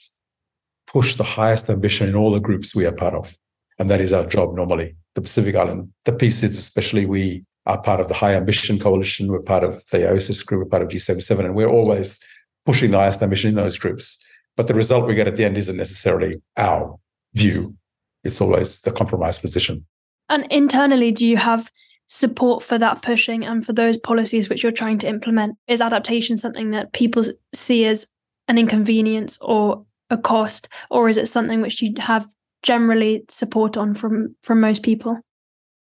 [0.89, 3.37] push the highest ambition in all the groups we are part of,
[3.77, 4.95] and that is our job normally.
[5.15, 9.27] The Pacific Island, the PSIDS especially, we are part of the High Ambition Coalition.
[9.27, 10.63] We're part of the AOSIS group.
[10.63, 12.19] We're part of G77, and we're always
[12.65, 14.17] pushing the highest ambition in those groups.
[14.57, 16.97] But the result we get at the end isn't necessarily our
[17.33, 17.75] view.
[18.23, 19.85] It's always the compromise position.
[20.27, 21.71] And internally, do you have
[22.07, 25.57] support for that pushing and for those policies which you're trying to implement?
[25.67, 27.23] Is adaptation something that people
[27.53, 28.07] see as
[28.47, 32.27] an inconvenience or a cost, or is it something which you have
[32.63, 35.19] generally support on from from most people?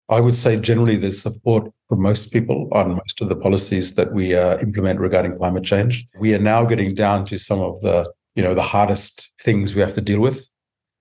[0.08, 4.12] I would say generally there's support for most people on most of the policies that
[4.12, 6.06] we uh, implement regarding climate change.
[6.18, 9.80] We are now getting down to some of the you know the hardest things we
[9.80, 10.46] have to deal with.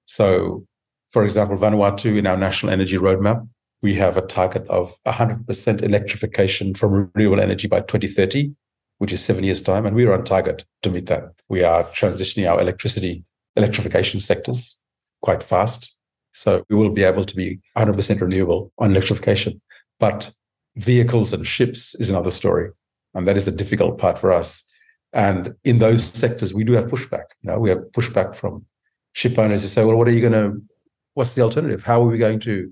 [0.05, 0.65] So,
[1.09, 3.47] for example, Vanuatu in our national energy roadmap,
[3.81, 8.53] we have a target of 100% electrification from renewable energy by 2030,
[9.03, 11.23] which is seven years' time, and we are on target to meet that.
[11.49, 13.23] We are transitioning our electricity
[13.55, 14.77] electrification sectors
[15.21, 15.97] quite fast,
[16.31, 19.61] so we will be able to be 100% renewable on electrification.
[19.99, 20.31] But
[20.77, 22.71] vehicles and ships is another story,
[23.13, 24.63] and that is the difficult part for us
[25.13, 27.25] and in those sectors, we do have pushback.
[27.41, 28.65] You know, we have pushback from
[29.13, 30.61] ship owners who say, "Well, what are you going to?
[31.13, 31.83] What's the alternative?
[31.83, 32.71] How are we going to,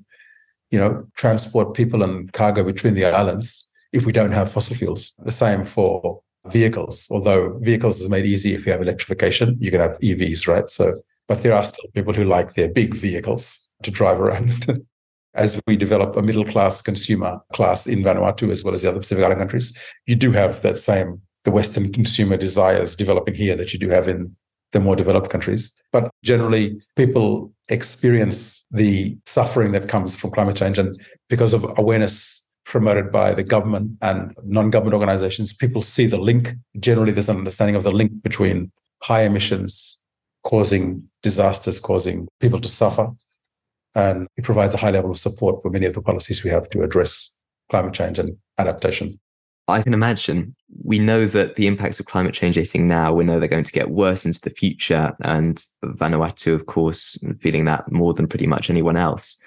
[0.71, 5.13] you know, transport people and cargo between the islands if we don't have fossil fuels?"
[5.19, 7.07] The same for vehicles.
[7.11, 10.69] Although vehicles is made easy if you have electrification, you can have EVs, right?
[10.69, 14.81] So, but there are still people who like their big vehicles to drive around.
[15.33, 18.99] as we develop a middle class consumer class in Vanuatu as well as the other
[18.99, 19.73] Pacific Island countries,
[20.05, 24.07] you do have that same the Western consumer desires developing here that you do have
[24.07, 24.35] in
[24.73, 25.73] the more developed countries.
[25.91, 30.77] But generally, people experience the suffering that comes from climate change.
[30.77, 30.99] And
[31.29, 36.53] because of awareness promoted by the government and non government organizations, people see the link.
[36.79, 38.71] Generally, there's an understanding of the link between
[39.01, 40.01] high emissions
[40.43, 43.09] causing disasters, causing people to suffer.
[43.93, 46.69] And it provides a high level of support for many of the policies we have
[46.69, 47.37] to address
[47.69, 49.19] climate change and adaptation.
[49.67, 50.55] I can imagine.
[50.83, 53.71] We know that the impacts of climate change hitting now, we know they're going to
[53.71, 55.13] get worse into the future.
[55.21, 59.37] And Vanuatu, of course, feeling that more than pretty much anyone else.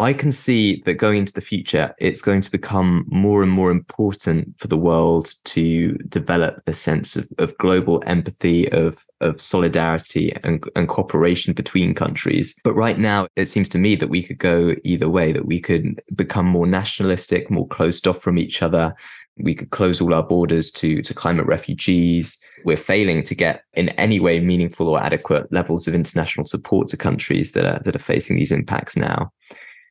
[0.00, 3.70] I can see that going into the future, it's going to become more and more
[3.70, 10.34] important for the world to develop a sense of, of global empathy, of, of solidarity
[10.42, 12.58] and, and cooperation between countries.
[12.64, 15.60] But right now, it seems to me that we could go either way, that we
[15.60, 18.94] could become more nationalistic, more closed off from each other.
[19.36, 22.42] We could close all our borders to, to climate refugees.
[22.64, 26.96] We're failing to get in any way meaningful or adequate levels of international support to
[26.96, 29.30] countries that are, that are facing these impacts now.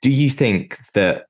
[0.01, 1.25] Do you think that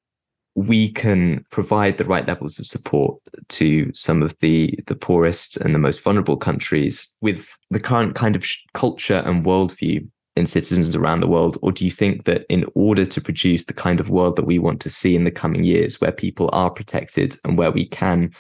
[0.55, 5.73] we can provide the right levels of support to some of the the poorest and
[5.73, 11.19] the most vulnerable countries with the current kind of culture and worldview in citizens around
[11.19, 11.57] the world?
[11.61, 14.59] Or do you think that in order to produce the kind of world that we
[14.59, 18.31] want to see in the coming years where people are protected and where we can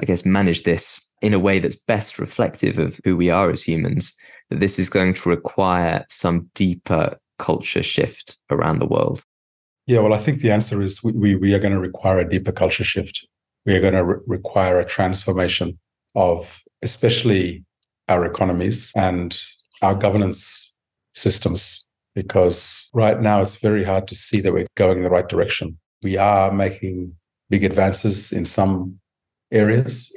[0.00, 3.62] i guess manage this in a way that's best reflective of who we are as
[3.62, 4.14] humans
[4.50, 9.24] that this is going to require some deeper culture shift around the world
[9.86, 12.28] yeah, well, I think the answer is we, we, we are going to require a
[12.28, 13.26] deeper culture shift.
[13.66, 15.78] We are going to re- require a transformation
[16.14, 17.64] of especially
[18.08, 19.38] our economies and
[19.80, 20.76] our governance
[21.14, 25.28] systems, because right now it's very hard to see that we're going in the right
[25.28, 25.78] direction.
[26.02, 27.16] We are making
[27.50, 28.98] big advances in some
[29.50, 30.10] areas.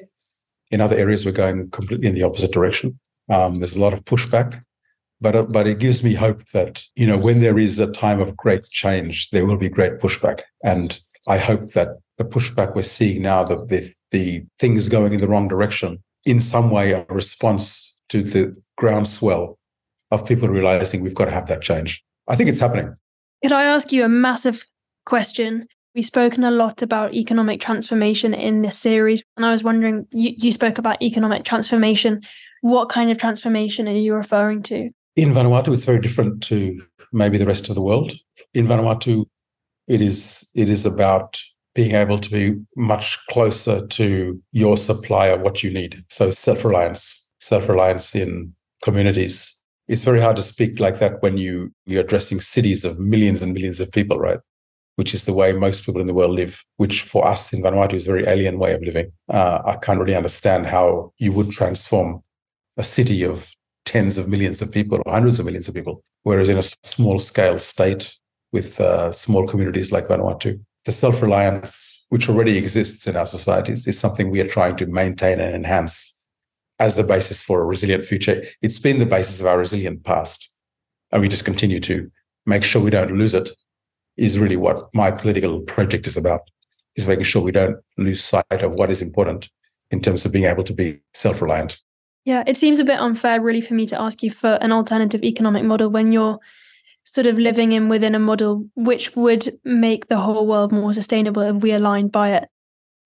[0.72, 3.00] In other areas, we're going completely in the opposite direction.
[3.30, 4.62] Um, there's a lot of pushback
[5.22, 8.20] but uh, but it gives me hope that you know when there is a time
[8.20, 12.84] of great change, there will be great pushback, and I hope that the pushback we're
[12.84, 17.06] seeing now, the the, the things going in the wrong direction, in some way a
[17.10, 19.58] response to the groundswell
[20.12, 22.04] of people realizing we've got to have that change.
[22.28, 22.96] I think it's happening.
[23.42, 24.66] Could I ask you a massive
[25.06, 25.68] question?
[25.94, 30.34] We've spoken a lot about economic transformation in this series, and I was wondering, you,
[30.38, 32.22] you spoke about economic transformation.
[32.62, 34.90] What kind of transformation are you referring to?
[35.16, 36.82] In Vanuatu, it's very different to
[37.14, 38.12] maybe the rest of the world.
[38.54, 39.26] In Vanuatu,
[39.88, 41.40] it is it is about
[41.74, 46.04] being able to be much closer to your supply of what you need.
[46.10, 49.52] So self-reliance, self-reliance in communities.
[49.88, 53.54] It's very hard to speak like that when you you're addressing cities of millions and
[53.54, 54.40] millions of people, right?
[54.98, 57.94] Which is the way most people in the world live, which for us in Vanuatu
[57.94, 59.12] is a very alien way of living.
[59.30, 62.22] Uh, I can't really understand how you would transform
[62.78, 63.52] a city of
[63.96, 66.04] tens of millions of people or hundreds of millions of people.
[66.24, 68.04] Whereas in a small scale state
[68.52, 73.88] with uh, small communities like Vanuatu, the self reliance which already exists in our societies
[73.88, 75.96] is something we are trying to maintain and enhance
[76.78, 78.44] as the basis for a resilient future.
[78.62, 80.52] It's been the basis of our resilient past.
[81.12, 82.12] And we just continue to
[82.46, 83.50] make sure we don't lose it,
[84.18, 86.42] is really what my political project is about,
[86.98, 89.50] is making sure we don't lose sight of what is important
[89.90, 91.80] in terms of being able to be self reliant.
[92.26, 95.24] Yeah, it seems a bit unfair, really, for me to ask you for an alternative
[95.24, 96.40] economic model when you're
[97.04, 101.44] sort of living in within a model which would make the whole world more sustainable
[101.44, 102.50] if we aligned by it.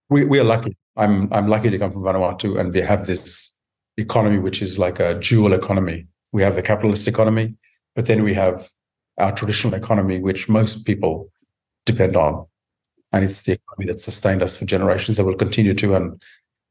[0.09, 0.77] We we are lucky.
[0.95, 3.53] I'm I'm lucky to come from Vanuatu, and we have this
[3.97, 6.07] economy which is like a dual economy.
[6.31, 7.55] We have the capitalist economy,
[7.95, 8.69] but then we have
[9.17, 11.29] our traditional economy, which most people
[11.85, 12.45] depend on,
[13.11, 15.17] and it's the economy that sustained us for generations.
[15.17, 16.23] That will continue to, and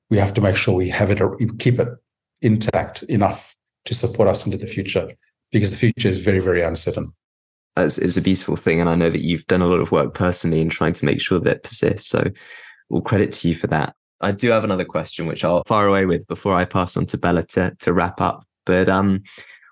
[0.09, 1.89] we have to make sure we have it, or keep it
[2.43, 5.13] intact enough to support us into the future
[5.51, 7.11] because the future is very, very uncertain.
[7.77, 8.81] It's, a beautiful thing.
[8.81, 11.21] And I know that you've done a lot of work personally in trying to make
[11.21, 12.09] sure that it persists.
[12.09, 12.25] So
[12.91, 13.95] all credit to you for that.
[14.21, 17.19] I do have another question, which I'll fire away with before I pass on to
[17.19, 18.45] Bella to, to wrap up.
[18.67, 19.23] But um,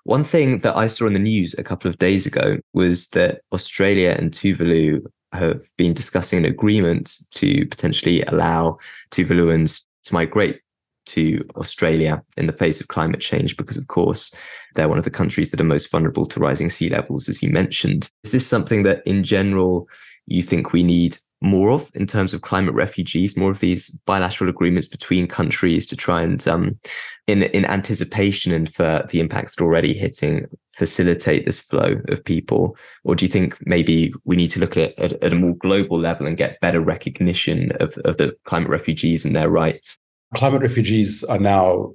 [0.05, 3.41] one thing that I saw in the news a couple of days ago was that
[3.51, 8.77] Australia and Tuvalu have been discussing an agreement to potentially allow
[9.11, 10.61] Tuvaluans to migrate
[11.07, 14.35] to Australia in the face of climate change, because of course
[14.75, 17.49] they're one of the countries that are most vulnerable to rising sea levels, as you
[17.49, 18.09] mentioned.
[18.23, 19.87] Is this something that in general
[20.27, 24.49] you think we need more of in terms of climate refugees, more of these bilateral
[24.49, 26.79] agreements between countries to try and, um,
[27.27, 32.23] in in anticipation and for the impacts that are already hitting, facilitate this flow of
[32.23, 32.75] people?
[33.03, 35.55] Or do you think maybe we need to look at it at, at a more
[35.55, 39.97] global level and get better recognition of, of the climate refugees and their rights?
[40.35, 41.93] Climate refugees are now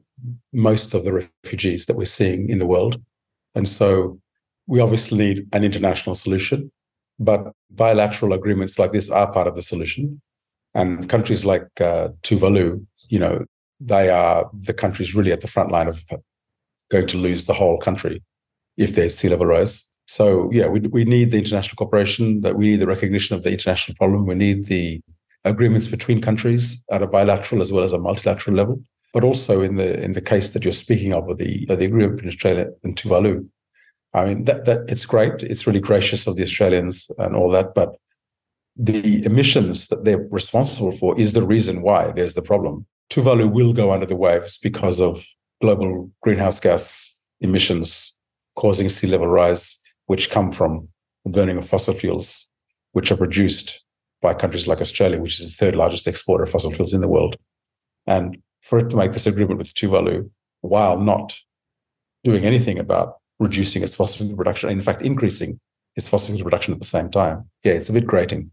[0.53, 3.01] most of the refugees that we're seeing in the world.
[3.55, 4.19] And so
[4.67, 6.71] we obviously need an international solution,
[7.19, 10.21] but bilateral agreements like this are part of the solution.
[10.75, 13.45] And countries like uh, Tuvalu, you know,
[13.81, 16.05] they are the countries really at the front line of
[16.91, 18.23] going to lose the whole country
[18.77, 19.85] if there's sea level rise.
[20.07, 23.53] So yeah, we, we need the international cooperation, that we need the recognition of the
[23.53, 24.27] international problem.
[24.27, 25.01] We need the
[25.45, 28.83] agreements between countries at a bilateral as well as a multilateral level.
[29.13, 32.33] But also in the in the case that you're speaking of, the the agreement between
[32.33, 33.47] Australia and Tuvalu,
[34.15, 35.43] I mean that that it's great.
[35.43, 37.97] It's really gracious of the Australians and all that, but
[38.75, 42.87] the emissions that they're responsible for is the reason why there's the problem.
[43.11, 45.23] Tuvalu will go under the waves because of
[45.61, 48.15] global greenhouse gas emissions
[48.57, 50.89] causing sea level rise, which come from
[51.27, 52.49] burning of fossil fuels,
[52.93, 53.82] which are produced
[54.23, 57.09] by countries like Australia, which is the third largest exporter of fossil fuels in the
[57.09, 57.37] world.
[58.07, 61.35] And for it to make this agreement with Tuvalu while not
[62.25, 65.61] doing anything about reducing its fossil fuel production, and in fact, increasing
[65.97, 67.51] its fossil fuel production at the same time.
[67.65, 68.53] Yeah, it's a bit grating.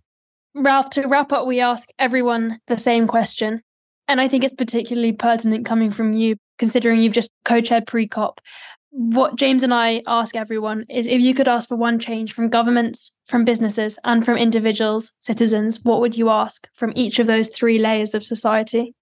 [0.56, 3.62] Ralph, to wrap up, we ask everyone the same question.
[4.08, 8.08] And I think it's particularly pertinent coming from you, considering you've just co chaired pre
[8.08, 8.42] COP.
[8.90, 12.50] What James and I ask everyone is if you could ask for one change from
[12.50, 17.50] governments, from businesses, and from individuals, citizens, what would you ask from each of those
[17.50, 18.96] three layers of society?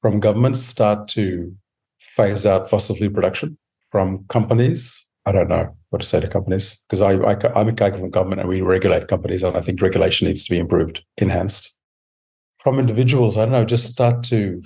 [0.00, 1.54] From governments, start to
[1.98, 3.58] phase out fossil fuel production.
[3.92, 7.72] From companies, I don't know what to say to companies because I, I, am a
[7.72, 11.04] guy from government and we regulate companies, and I think regulation needs to be improved,
[11.18, 11.76] enhanced.
[12.56, 14.62] From individuals, I don't know, just start to,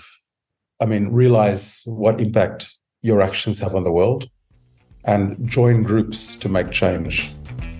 [0.80, 2.72] I mean, realize what impact
[3.02, 4.28] your actions have on the world
[5.04, 7.30] and join groups to make change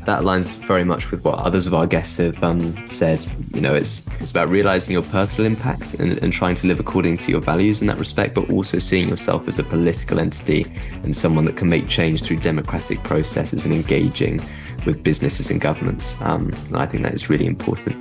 [0.06, 3.24] that aligns very much with what others of our guests have um, said.
[3.54, 7.18] You know, it's it's about realizing your personal impact and, and trying to live according
[7.18, 10.66] to your values in that respect, but also seeing yourself as a political entity
[11.02, 14.40] and someone that can make change through democratic processes and engaging
[14.86, 16.20] with businesses and governments.
[16.22, 17.96] Um, and I think that is really important.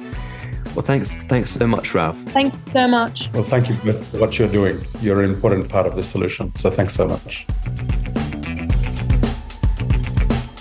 [0.75, 2.17] Well, thanks, thanks so much, Ralph.
[2.29, 3.29] Thanks so much.
[3.31, 4.83] Well, thank you for what you're doing.
[5.01, 6.53] You're an important part of the solution.
[6.55, 7.45] So thanks so much.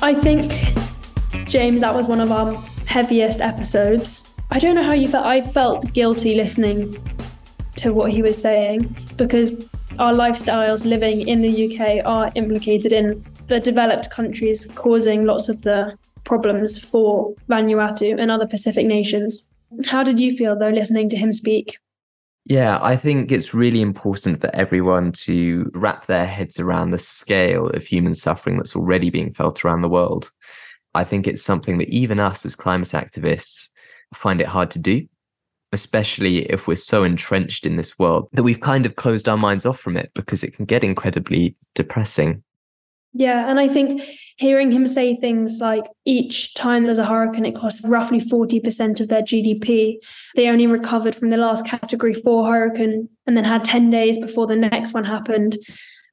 [0.02, 0.52] I think
[1.52, 2.54] James, that was one of our
[2.86, 4.32] heaviest episodes.
[4.50, 5.26] I don't know how you felt.
[5.26, 6.96] I felt guilty listening
[7.76, 13.22] to what he was saying because our lifestyles living in the UK are implicated in
[13.48, 15.94] the developed countries causing lots of the
[16.24, 19.50] problems for Vanuatu and other Pacific nations.
[19.84, 21.76] How did you feel though listening to him speak?
[22.44, 27.68] Yeah, I think it's really important for everyone to wrap their heads around the scale
[27.68, 30.32] of human suffering that's already being felt around the world.
[30.94, 33.68] I think it's something that even us as climate activists
[34.14, 35.06] find it hard to do,
[35.72, 39.64] especially if we're so entrenched in this world that we've kind of closed our minds
[39.64, 42.42] off from it because it can get incredibly depressing.
[43.14, 44.02] Yeah, and I think
[44.38, 49.08] hearing him say things like each time there's a hurricane, it costs roughly 40% of
[49.08, 49.96] their GDP.
[50.34, 54.46] They only recovered from the last category four hurricane and then had 10 days before
[54.46, 55.58] the next one happened.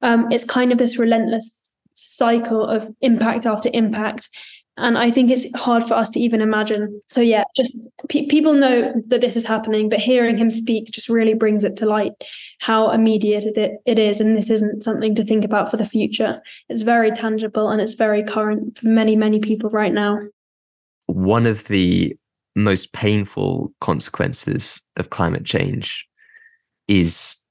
[0.01, 4.29] Um, it's kind of this relentless cycle of impact after impact
[4.77, 7.01] and I think it's hard for us to even imagine.
[7.07, 7.73] So yeah, just
[8.07, 11.75] pe- people know that this is happening, but hearing him speak just really brings it
[11.77, 12.13] to light
[12.59, 16.41] how immediate it, it is, and this isn't something to think about for the future.
[16.69, 20.19] It's very tangible and it's very current for many many people right now.
[21.07, 22.15] One of the
[22.55, 26.07] most painful consequences of climate change
[26.87, 27.43] is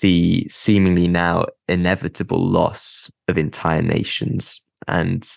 [0.00, 5.28] the seemingly now inevitable loss of entire nations and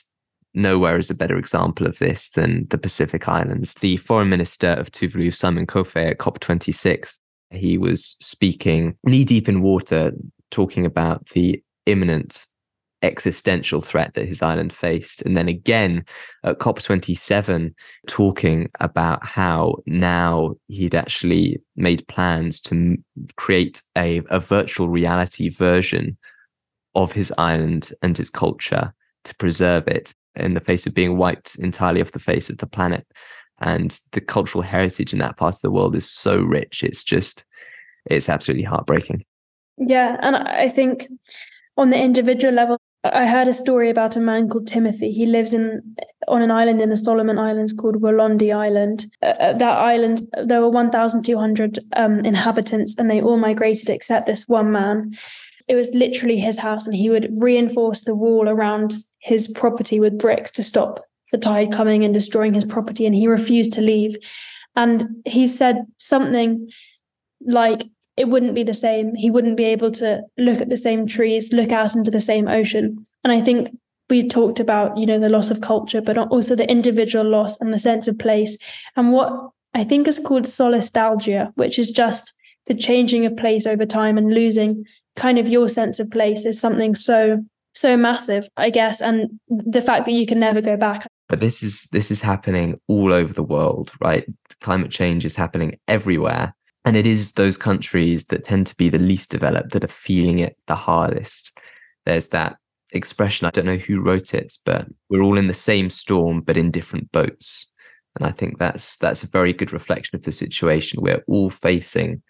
[0.58, 3.76] nowhere is a better example of this than the Pacific Islands.
[3.76, 7.18] The foreign minister of Tuvalu, Simon Kofe, at COP26,
[7.52, 10.12] he was speaking knee deep in water,
[10.52, 12.48] talking about the imminent
[13.04, 15.22] existential threat that his island faced.
[15.22, 16.04] And then again
[16.44, 17.74] at COP27,
[18.08, 22.98] talking about how now he'd actually made plans to
[23.36, 26.18] create a, a virtual reality version
[26.96, 28.94] of his island and his culture
[29.26, 32.68] to preserve it in the face of being wiped entirely off the face of the
[32.68, 33.06] planet.
[33.60, 36.84] And the cultural heritage in that part of the world is so rich.
[36.84, 37.44] It's just,
[38.06, 39.26] it's absolutely heartbreaking.
[39.78, 40.18] Yeah.
[40.22, 41.08] And I think
[41.76, 45.12] on the individual level, I heard a story about a man called Timothy.
[45.12, 45.82] He lives in
[46.28, 49.06] on an island in the Solomon Islands called Walande Island.
[49.22, 54.48] Uh, uh that island, there were 1,200 um, inhabitants, and they all migrated except this
[54.48, 55.16] one man.
[55.68, 60.18] It was literally his house, and he would reinforce the wall around his property with
[60.18, 64.16] bricks to stop the tide coming and destroying his property, and he refused to leave.
[64.76, 66.70] And he said something
[67.46, 67.84] like
[68.16, 69.14] it wouldn't be the same.
[69.16, 72.48] He wouldn't be able to look at the same trees, look out into the same
[72.48, 73.06] ocean.
[73.24, 73.70] And I think
[74.10, 77.74] we talked about, you know, the loss of culture, but also the individual loss and
[77.74, 78.58] the sense of place.
[78.96, 79.34] And what
[79.74, 82.34] I think is called solastalgia, which is just
[82.68, 84.86] the changing of place over time and losing
[85.18, 87.44] kind of your sense of place is something so
[87.80, 91.08] so massive, I guess, and the fact that you can never go back.
[91.30, 94.26] But this is this is happening all over the world, right?
[94.62, 96.54] Climate change is happening everywhere.
[96.86, 100.40] And it is those countries that tend to be the least developed that are feeling
[100.40, 101.60] it the hardest.
[102.06, 102.56] There's that
[102.92, 106.58] expression, I don't know who wrote it, but we're all in the same storm, but
[106.58, 107.70] in different boats.
[108.16, 111.02] And I think that's that's a very good reflection of the situation.
[111.02, 112.22] We're all facing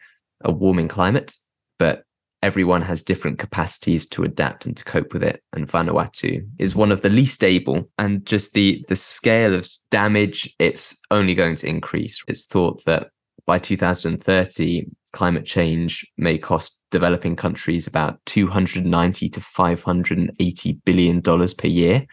[0.43, 1.35] a warming climate,
[1.77, 2.03] but
[2.43, 5.43] everyone has different capacities to adapt and to cope with it.
[5.53, 7.89] And Vanuatu is one of the least able.
[7.97, 12.23] And just the the scale of damage, it's only going to increase.
[12.27, 13.09] It's thought that
[13.45, 21.67] by 2030, climate change may cost developing countries about 290 to 580 billion dollars per
[21.67, 22.05] year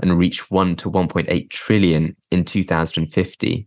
[0.00, 3.66] and reach 1 to 1.8 trillion in 2050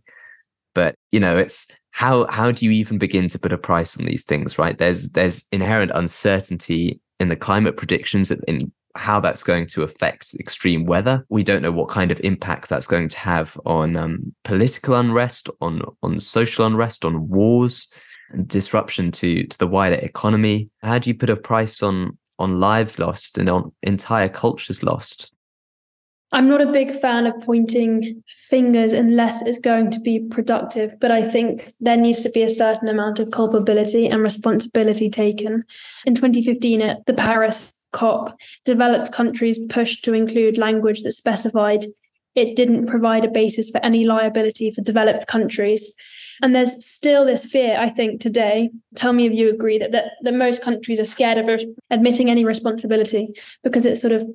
[0.74, 4.06] but you know it's how how do you even begin to put a price on
[4.06, 4.78] these things right?
[4.78, 10.84] There's there's inherent uncertainty in the climate predictions in how that's going to affect extreme
[10.84, 11.24] weather.
[11.28, 15.48] We don't know what kind of impacts that's going to have on um, political unrest
[15.60, 17.92] on on social unrest on wars
[18.32, 20.70] and disruption to to the wider economy.
[20.82, 25.34] How do you put a price on on lives lost and on entire cultures lost
[26.32, 31.10] I'm not a big fan of pointing fingers unless it's going to be productive, but
[31.10, 35.64] I think there needs to be a certain amount of culpability and responsibility taken.
[36.06, 41.84] In 2015, at the Paris COP, developed countries pushed to include language that specified
[42.36, 45.92] it didn't provide a basis for any liability for developed countries.
[46.42, 48.70] And there's still this fear, I think, today.
[48.94, 51.60] Tell me if you agree that, that, that most countries are scared of
[51.90, 53.28] admitting any responsibility
[53.62, 54.26] because it sort of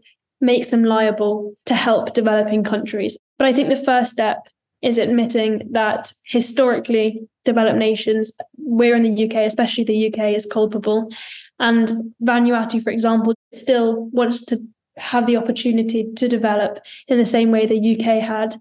[0.41, 3.17] makes them liable to help developing countries.
[3.37, 4.47] But I think the first step
[4.81, 11.11] is admitting that historically developed nations, we're in the UK, especially the UK, is culpable.
[11.59, 14.59] And Vanuatu, for example, still wants to
[14.97, 18.55] have the opportunity to develop in the same way the UK had.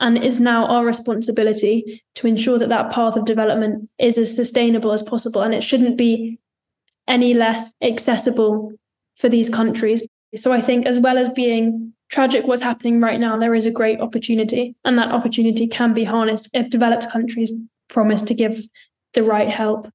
[0.00, 4.92] And it's now our responsibility to ensure that that path of development is as sustainable
[4.92, 5.42] as possible.
[5.42, 6.38] And it shouldn't be
[7.06, 8.72] any less accessible
[9.16, 10.06] for these countries
[10.36, 13.70] so I think, as well as being tragic what's happening right now, there is a
[13.70, 17.50] great opportunity, and that opportunity can be harnessed if developed countries
[17.88, 18.56] promise to give
[19.14, 19.88] the right help.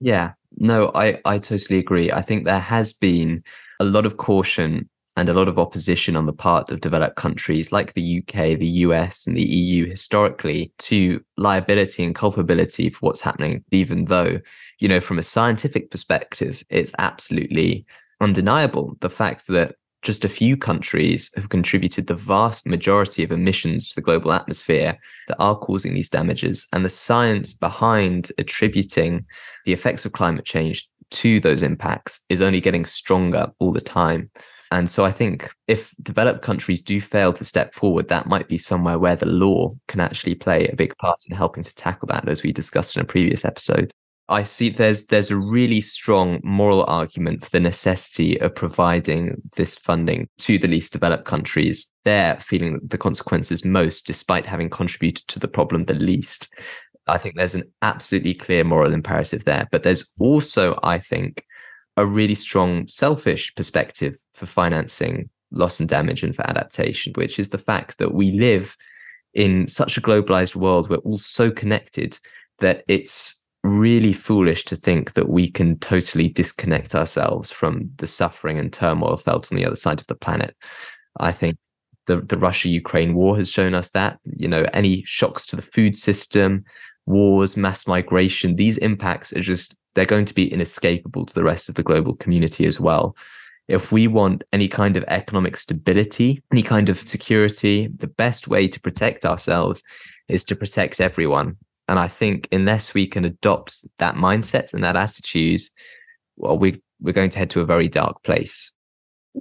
[0.00, 2.12] Yeah, no, I, I totally agree.
[2.12, 3.42] I think there has been
[3.80, 7.70] a lot of caution and a lot of opposition on the part of developed countries
[7.70, 13.20] like the UK, the US, and the EU historically to liability and culpability for what's
[13.20, 14.40] happening, even though,
[14.80, 17.86] you know, from a scientific perspective, it's absolutely
[18.20, 23.88] undeniable the fact that just a few countries have contributed the vast majority of emissions
[23.88, 24.98] to the global atmosphere
[25.28, 26.66] that are causing these damages.
[26.72, 29.24] And the science behind attributing
[29.64, 34.30] the effects of climate change to those impacts is only getting stronger all the time.
[34.70, 38.58] And so I think if developed countries do fail to step forward, that might be
[38.58, 42.28] somewhere where the law can actually play a big part in helping to tackle that,
[42.28, 43.92] as we discussed in a previous episode.
[44.28, 49.74] I see there's there's a really strong moral argument for the necessity of providing this
[49.74, 51.92] funding to the least developed countries.
[52.04, 56.54] They're feeling the consequences most, despite having contributed to the problem the least.
[57.06, 59.68] I think there's an absolutely clear moral imperative there.
[59.70, 61.44] But there's also, I think,
[61.98, 67.50] a really strong selfish perspective for financing loss and damage and for adaptation, which is
[67.50, 68.74] the fact that we live
[69.34, 70.88] in such a globalized world.
[70.88, 72.18] We're all so connected
[72.60, 78.58] that it's really foolish to think that we can totally disconnect ourselves from the suffering
[78.58, 80.54] and turmoil felt on the other side of the planet.
[81.18, 81.56] I think
[82.06, 84.18] the, the Russia Ukraine war has shown us that.
[84.24, 86.64] You know, any shocks to the food system,
[87.06, 91.70] wars, mass migration, these impacts are just, they're going to be inescapable to the rest
[91.70, 93.16] of the global community as well.
[93.66, 98.68] If we want any kind of economic stability, any kind of security, the best way
[98.68, 99.82] to protect ourselves
[100.28, 101.56] is to protect everyone.
[101.88, 105.60] And I think unless we can adopt that mindset and that attitude,
[106.36, 108.72] well, we we're going to head to a very dark place.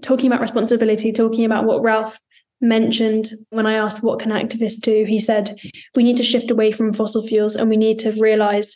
[0.01, 2.19] Talking about responsibility, talking about what Ralph
[2.59, 5.55] mentioned when I asked what can activists do, he said
[5.95, 8.75] we need to shift away from fossil fuels and we need to realize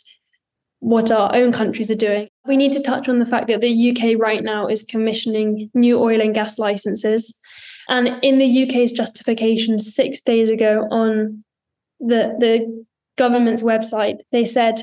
[0.80, 2.28] what our own countries are doing.
[2.46, 5.98] We need to touch on the fact that the UK right now is commissioning new
[5.98, 7.40] oil and gas licenses.
[7.88, 11.42] And in the UK's justification six days ago on
[11.98, 12.86] the, the
[13.18, 14.82] government's website, they said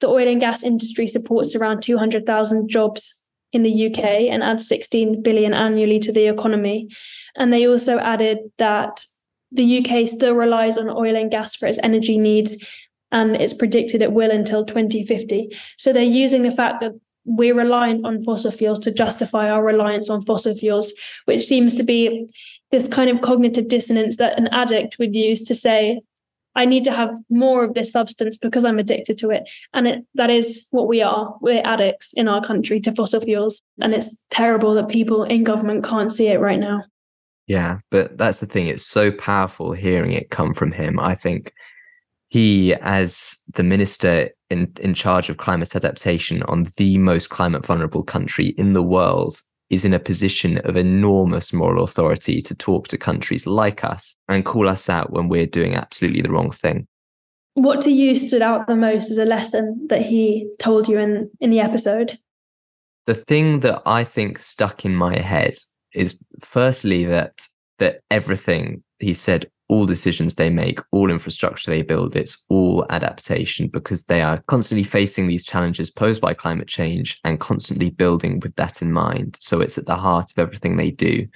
[0.00, 5.22] the oil and gas industry supports around 200,000 jobs in the UK and adds 16
[5.22, 6.88] billion annually to the economy.
[7.36, 9.04] And they also added that
[9.52, 12.56] the UK still relies on oil and gas for its energy needs,
[13.12, 15.56] and it's predicted it will until 2050.
[15.78, 16.92] So they're using the fact that
[17.24, 20.92] we're reliant on fossil fuels to justify our reliance on fossil fuels,
[21.24, 22.26] which seems to be
[22.70, 26.00] this kind of cognitive dissonance that an addict would use to say,
[26.56, 29.42] I need to have more of this substance because I'm addicted to it.
[29.72, 31.34] And it, that is what we are.
[31.40, 33.60] We're addicts in our country to fossil fuels.
[33.80, 36.84] And it's terrible that people in government can't see it right now.
[37.46, 38.68] Yeah, but that's the thing.
[38.68, 40.98] It's so powerful hearing it come from him.
[40.98, 41.52] I think
[42.28, 48.02] he, as the minister in, in charge of climate adaptation on the most climate vulnerable
[48.02, 49.40] country in the world,
[49.70, 54.44] is in a position of enormous moral authority to talk to countries like us and
[54.44, 56.86] call us out when we're doing absolutely the wrong thing.
[57.54, 61.30] What to you stood out the most as a lesson that he told you in,
[61.40, 62.18] in the episode?
[63.06, 65.56] The thing that I think stuck in my head
[65.94, 67.46] is firstly that
[67.78, 73.68] that everything he said all decisions they make, all infrastructure they build, it's all adaptation
[73.68, 78.54] because they are constantly facing these challenges posed by climate change and constantly building with
[78.56, 79.38] that in mind.
[79.40, 81.26] So it's at the heart of everything they do.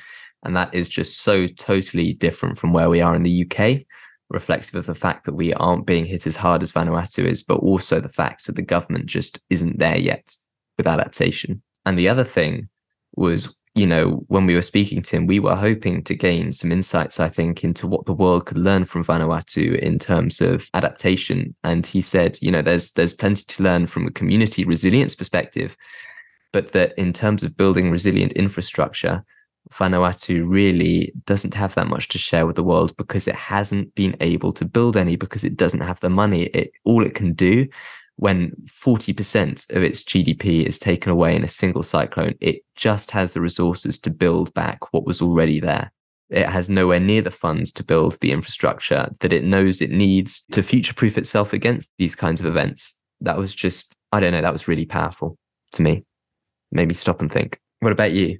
[0.44, 3.82] And that is just so totally different from where we are in the UK,
[4.30, 7.56] reflective of the fact that we aren't being hit as hard as Vanuatu is, but
[7.56, 10.30] also the fact that the government just isn't there yet
[10.76, 11.62] with adaptation.
[11.86, 12.68] And the other thing
[13.18, 16.72] was you know, when we were speaking to him, we were hoping to gain some
[16.72, 21.54] insights, I think, into what the world could learn from Vanuatu in terms of adaptation.
[21.62, 25.76] And he said, you know, there's there's plenty to learn from a community resilience perspective,
[26.52, 29.22] but that in terms of building resilient infrastructure,
[29.70, 34.16] Vanuatu really doesn't have that much to share with the world because it hasn't been
[34.20, 36.44] able to build any because it doesn't have the money.
[36.46, 37.68] It all it can do
[38.18, 43.32] when 40% of its GDP is taken away in a single cyclone, it just has
[43.32, 45.92] the resources to build back what was already there.
[46.28, 50.44] It has nowhere near the funds to build the infrastructure that it knows it needs
[50.50, 53.00] to future proof itself against these kinds of events.
[53.20, 55.38] That was just, I don't know, that was really powerful
[55.72, 56.04] to me.
[56.72, 57.60] Made me stop and think.
[57.78, 58.38] What about you?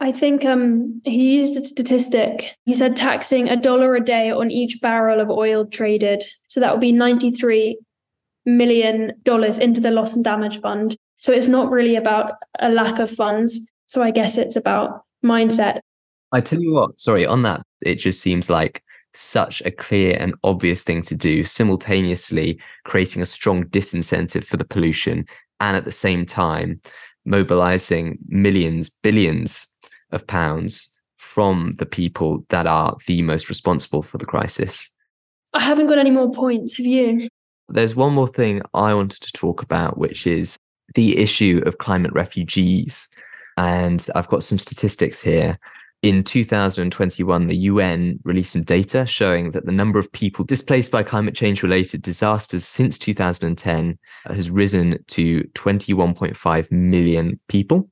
[0.00, 2.56] I think um, he used a statistic.
[2.64, 6.24] He said taxing a dollar a day on each barrel of oil traded.
[6.48, 7.78] So that would be 93
[8.56, 10.96] million dollars into the loss and damage fund.
[11.18, 13.70] So it's not really about a lack of funds.
[13.86, 15.80] So I guess it's about mindset.
[16.32, 18.82] I tell you what, sorry, on that, it just seems like
[19.14, 24.64] such a clear and obvious thing to do, simultaneously creating a strong disincentive for the
[24.64, 25.26] pollution
[25.58, 26.80] and at the same time
[27.24, 29.76] mobilizing millions, billions
[30.12, 34.90] of pounds from the people that are the most responsible for the crisis.
[35.52, 36.76] I haven't got any more points.
[36.76, 37.28] Have you?
[37.70, 40.58] There's one more thing I wanted to talk about, which is
[40.94, 43.08] the issue of climate refugees.
[43.56, 45.58] And I've got some statistics here.
[46.02, 51.02] In 2021, the UN released some data showing that the number of people displaced by
[51.02, 57.90] climate change related disasters since 2010 has risen to 21.5 million people.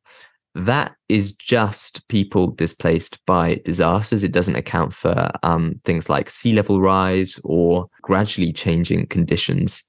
[0.55, 4.25] That is just people displaced by disasters.
[4.25, 9.83] It doesn't account for um, things like sea level rise or gradually changing conditions.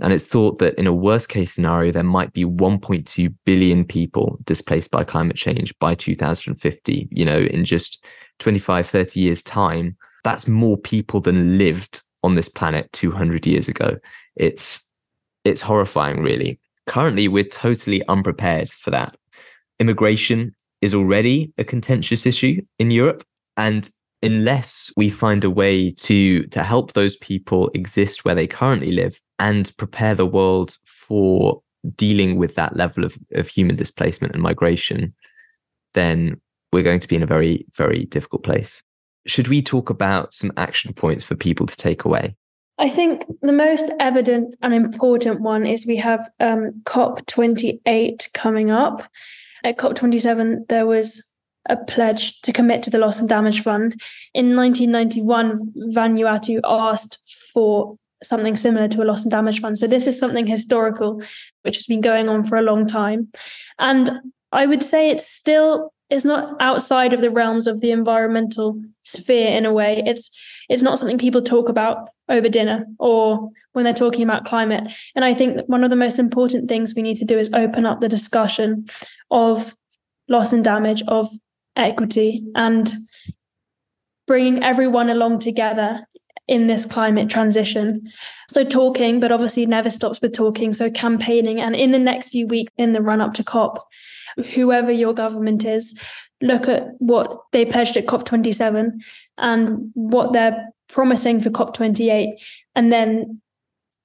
[0.00, 4.38] And it's thought that in a worst case scenario, there might be 1.2 billion people
[4.44, 7.08] displaced by climate change by 2050.
[7.10, 8.04] You know, in just
[8.40, 13.98] 25, 30 years' time, that's more people than lived on this planet 200 years ago.
[14.36, 14.90] It's
[15.44, 16.58] it's horrifying, really.
[16.86, 19.16] Currently, we're totally unprepared for that
[19.78, 23.24] immigration is already a contentious issue in Europe.
[23.56, 23.88] And
[24.22, 29.20] unless we find a way to to help those people exist where they currently live
[29.38, 31.62] and prepare the world for
[31.96, 35.14] dealing with that level of, of human displacement and migration,
[35.92, 36.40] then
[36.72, 38.82] we're going to be in a very, very difficult place.
[39.26, 42.34] Should we talk about some action points for people to take away?
[42.78, 49.04] I think the most evident and important one is we have um, COP28 coming up
[49.64, 51.22] at COP27, there was
[51.68, 54.00] a pledge to commit to the loss and damage fund.
[54.34, 57.18] In 1991, Vanuatu asked
[57.52, 59.78] for something similar to a loss and damage fund.
[59.78, 61.22] So this is something historical,
[61.62, 63.28] which has been going on for a long time.
[63.78, 64.12] And
[64.52, 69.48] I would say it's still it's not outside of the realms of the environmental sphere
[69.48, 70.02] in a way.
[70.06, 70.30] It's
[70.68, 74.92] it's not something people talk about over dinner or when they're talking about climate.
[75.14, 77.84] And I think one of the most important things we need to do is open
[77.84, 78.86] up the discussion
[79.34, 79.74] of
[80.28, 81.28] loss and damage, of
[81.76, 82.94] equity, and
[84.26, 86.06] bringing everyone along together
[86.46, 88.08] in this climate transition.
[88.48, 90.72] So, talking, but obviously never stops with talking.
[90.72, 91.60] So, campaigning.
[91.60, 93.78] And in the next few weeks, in the run up to COP,
[94.54, 95.98] whoever your government is,
[96.40, 98.92] look at what they pledged at COP27
[99.38, 102.34] and what they're promising for COP28,
[102.76, 103.40] and then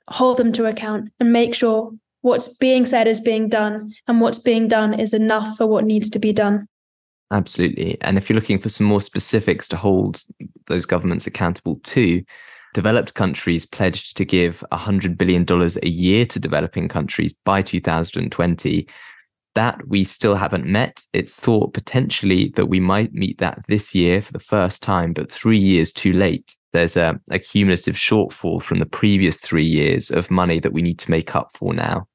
[0.07, 4.39] hold them to account and make sure what's being said is being done and what's
[4.39, 6.67] being done is enough for what needs to be done.
[7.31, 7.97] Absolutely.
[8.01, 10.23] And if you're looking for some more specifics to hold
[10.67, 12.23] those governments accountable to,
[12.73, 15.45] developed countries pledged to give $100 billion
[15.83, 18.87] a year to developing countries by 2020
[19.59, 21.03] That we still haven't met.
[21.11, 25.29] It's thought potentially that we might meet that this year for the first time, but
[25.29, 26.55] three years too late.
[26.71, 30.97] There's a, a cumulative shortfall from the previous three years of money that we need
[30.99, 32.07] to make up for now.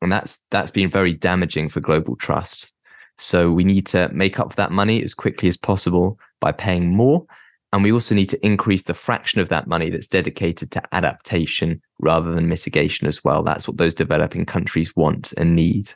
[0.00, 2.72] And that's that's been very damaging for global trust.
[3.18, 6.94] So we need to make up for that money as quickly as possible by paying
[6.94, 7.26] more.
[7.72, 11.82] And we also need to increase the fraction of that money that's dedicated to adaptation
[11.98, 13.42] rather than mitigation as well.
[13.42, 15.94] That's what those developing countries want and need.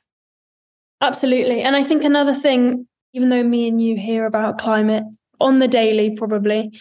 [1.01, 1.63] Absolutely.
[1.63, 5.05] And I think another thing, even though me and you hear about climate
[5.41, 6.73] on the daily, probably,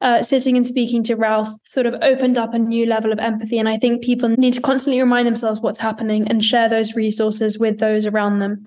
[0.00, 3.58] uh, sitting and speaking to Ralph sort of opened up a new level of empathy.
[3.58, 7.58] And I think people need to constantly remind themselves what's happening and share those resources
[7.58, 8.64] with those around them.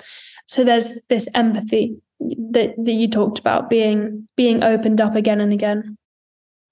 [0.47, 5.53] So there's this empathy that, that you talked about being being opened up again and
[5.53, 5.97] again.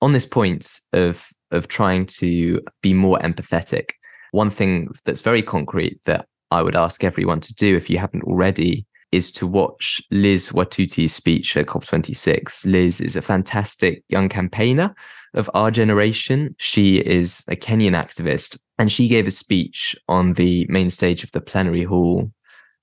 [0.01, 3.91] On this point of of trying to be more empathetic,
[4.31, 8.23] one thing that's very concrete that I would ask everyone to do if you haven't
[8.23, 12.65] already is to watch Liz Wathuti's speech at COP26.
[12.65, 14.95] Liz is a fantastic young campaigner
[15.33, 16.55] of our generation.
[16.57, 21.31] She is a Kenyan activist, and she gave a speech on the main stage of
[21.33, 22.31] the plenary hall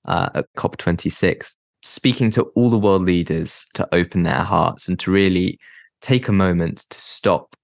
[0.05, 5.11] uh, at COP26, speaking to all the world leaders to open their hearts and to
[5.11, 5.59] really
[5.99, 7.55] take a moment to stop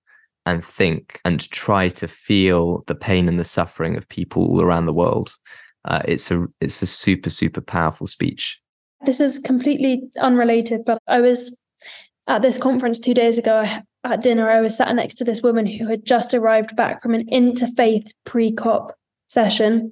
[0.47, 4.87] and think and try to feel the pain and the suffering of people all around
[4.87, 5.35] the world.
[5.89, 8.61] Uh, it's a it's a super super powerful speech.
[9.05, 11.57] This is completely unrelated, but I was
[12.27, 13.65] at this conference two days ago
[14.03, 14.49] at dinner.
[14.49, 18.11] I was sat next to this woman who had just arrived back from an interfaith
[18.25, 18.93] pre-COP
[19.27, 19.91] session.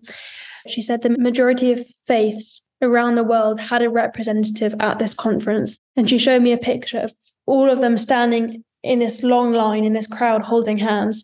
[0.68, 5.80] She said the majority of faiths around the world had a representative at this conference,
[5.96, 7.14] and she showed me a picture of
[7.48, 11.24] all of them standing in this long line in this crowd holding hands.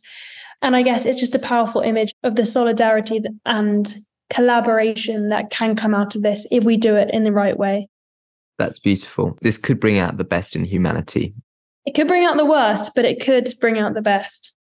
[0.61, 3.95] And I guess it's just a powerful image of the solidarity and
[4.33, 7.87] collaboration that can come out of this if we do it in the right way.
[8.57, 9.37] That's beautiful.
[9.41, 11.33] This could bring out the best in humanity.
[11.85, 14.53] It could bring out the worst, but it could bring out the best.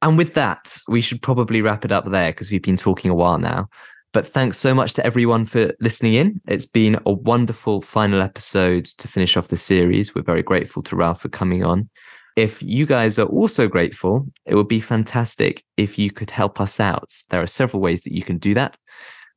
[0.00, 3.16] And with that, we should probably wrap it up there because we've been talking a
[3.16, 3.68] while now.
[4.12, 6.40] But thanks so much to everyone for listening in.
[6.48, 10.14] It's been a wonderful final episode to finish off the series.
[10.14, 11.90] We're very grateful to Ralph for coming on.
[12.36, 16.78] If you guys are also grateful, it would be fantastic if you could help us
[16.78, 17.12] out.
[17.30, 18.78] There are several ways that you can do that.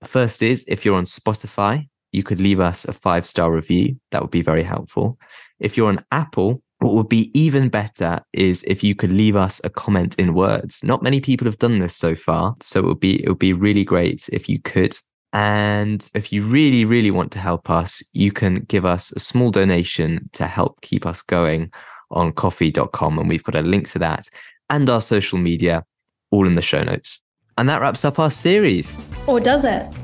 [0.04, 3.96] First is if you're on Spotify, you could leave us a five star review.
[4.12, 5.18] That would be very helpful.
[5.60, 9.62] If you're on Apple, what would be even better is if you could leave us
[9.64, 10.84] a comment in words.
[10.84, 13.54] Not many people have done this so far, so it would be it would be
[13.54, 14.98] really great if you could.
[15.34, 19.50] And if you really, really want to help us, you can give us a small
[19.50, 21.72] donation to help keep us going
[22.10, 23.18] on ko-fi.com.
[23.18, 24.28] And we've got a link to that
[24.70, 25.86] and our social media
[26.32, 27.24] all in the show notes.
[27.58, 29.06] And that wraps up our series.
[29.28, 29.98] Or does it?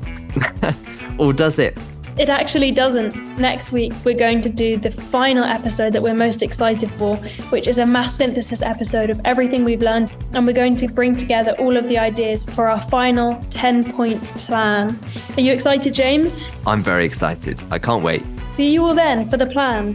[1.18, 1.76] or does it?
[2.18, 3.14] It actually doesn't.
[3.38, 7.14] Next week, we're going to do the final episode that we're most excited for,
[7.50, 10.12] which is a mass synthesis episode of everything we've learned.
[10.32, 14.20] And we're going to bring together all of the ideas for our final 10 point
[14.22, 14.98] plan.
[15.36, 16.42] Are you excited, James?
[16.66, 17.62] I'm very excited.
[17.70, 18.24] I can't wait.
[18.46, 19.94] See you all then for the plan.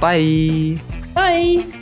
[0.00, 0.80] Bye.
[1.14, 1.81] Bye.